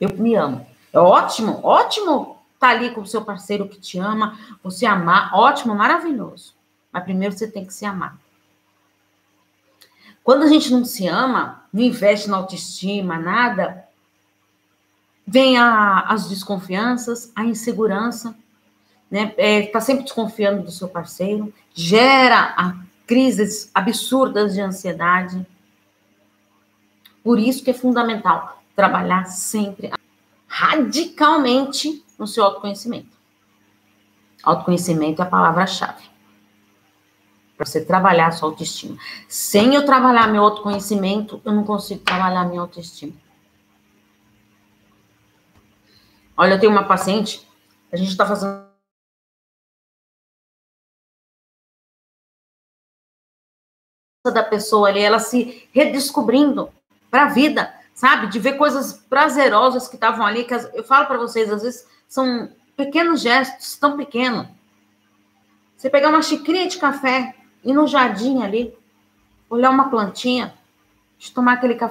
Eu 0.00 0.12
me 0.16 0.34
amo. 0.34 0.66
É 0.92 0.98
ótimo, 0.98 1.60
ótimo 1.62 2.36
tá 2.58 2.68
ali 2.68 2.90
com 2.90 3.00
o 3.00 3.06
seu 3.06 3.24
parceiro 3.24 3.68
que 3.68 3.80
te 3.80 3.98
ama, 3.98 4.38
você 4.62 4.86
amar, 4.86 5.34
ótimo, 5.34 5.74
maravilhoso. 5.74 6.54
Mas 6.92 7.02
primeiro 7.02 7.36
você 7.36 7.48
tem 7.48 7.64
que 7.64 7.74
se 7.74 7.84
amar. 7.84 8.16
Quando 10.24 10.44
a 10.44 10.48
gente 10.48 10.70
não 10.70 10.84
se 10.84 11.06
ama, 11.06 11.64
não 11.72 11.82
investe 11.82 12.28
na 12.28 12.36
autoestima, 12.36 13.18
nada, 13.18 13.84
vem 15.26 15.56
a, 15.56 16.00
as 16.00 16.28
desconfianças, 16.28 17.32
a 17.34 17.44
insegurança, 17.44 18.34
né? 19.10 19.34
É, 19.36 19.66
tá 19.66 19.80
sempre 19.80 20.04
desconfiando 20.04 20.62
do 20.62 20.70
seu 20.70 20.88
parceiro, 20.88 21.52
gera 21.74 22.54
crises 23.06 23.70
absurdas 23.74 24.54
de 24.54 24.60
ansiedade. 24.60 25.46
Por 27.22 27.38
isso 27.38 27.62
que 27.62 27.70
é 27.70 27.74
fundamental 27.74 28.62
trabalhar 28.74 29.26
sempre 29.26 29.90
radicalmente 30.46 32.04
no 32.18 32.26
seu 32.26 32.44
autoconhecimento. 32.44 33.16
Autoconhecimento 34.42 35.22
é 35.22 35.24
a 35.24 35.28
palavra-chave. 35.28 36.11
Para 37.62 37.70
você 37.70 37.84
trabalhar 37.84 38.26
a 38.26 38.32
sua 38.32 38.48
autoestima. 38.48 38.98
Sem 39.28 39.76
eu 39.76 39.86
trabalhar 39.86 40.26
meu 40.26 40.42
autoconhecimento, 40.42 41.40
eu 41.44 41.52
não 41.52 41.62
consigo 41.62 42.00
trabalhar 42.00 42.44
minha 42.46 42.60
autoestima. 42.60 43.12
Olha, 46.36 46.54
eu 46.54 46.58
tenho 46.58 46.72
uma 46.72 46.82
paciente, 46.82 47.48
a 47.92 47.96
gente 47.96 48.08
está 48.08 48.26
fazendo 48.26 48.66
da 54.34 54.42
pessoa 54.42 54.88
ali, 54.88 54.98
ela 54.98 55.20
se 55.20 55.68
redescobrindo 55.72 56.68
para 57.08 57.26
a 57.26 57.28
vida, 57.28 57.72
sabe? 57.94 58.26
De 58.26 58.40
ver 58.40 58.54
coisas 58.54 58.92
prazerosas 58.92 59.86
que 59.86 59.94
estavam 59.94 60.26
ali, 60.26 60.42
que 60.42 60.52
eu 60.52 60.82
falo 60.82 61.06
para 61.06 61.18
vocês, 61.18 61.48
às 61.48 61.62
vezes 61.62 61.86
são 62.08 62.50
pequenos 62.76 63.20
gestos, 63.20 63.76
tão 63.76 63.96
pequenos. 63.96 64.48
Você 65.76 65.88
pegar 65.88 66.08
uma 66.08 66.22
xicrinha 66.22 66.66
de 66.66 66.78
café, 66.78 67.36
ir 67.64 67.74
no 67.74 67.86
jardim 67.86 68.40
ali, 68.42 68.74
olhar 69.50 69.70
uma 69.70 69.90
plantinha, 69.90 70.54
tomar 71.34 71.54
aquele 71.54 71.74
café 71.74 71.90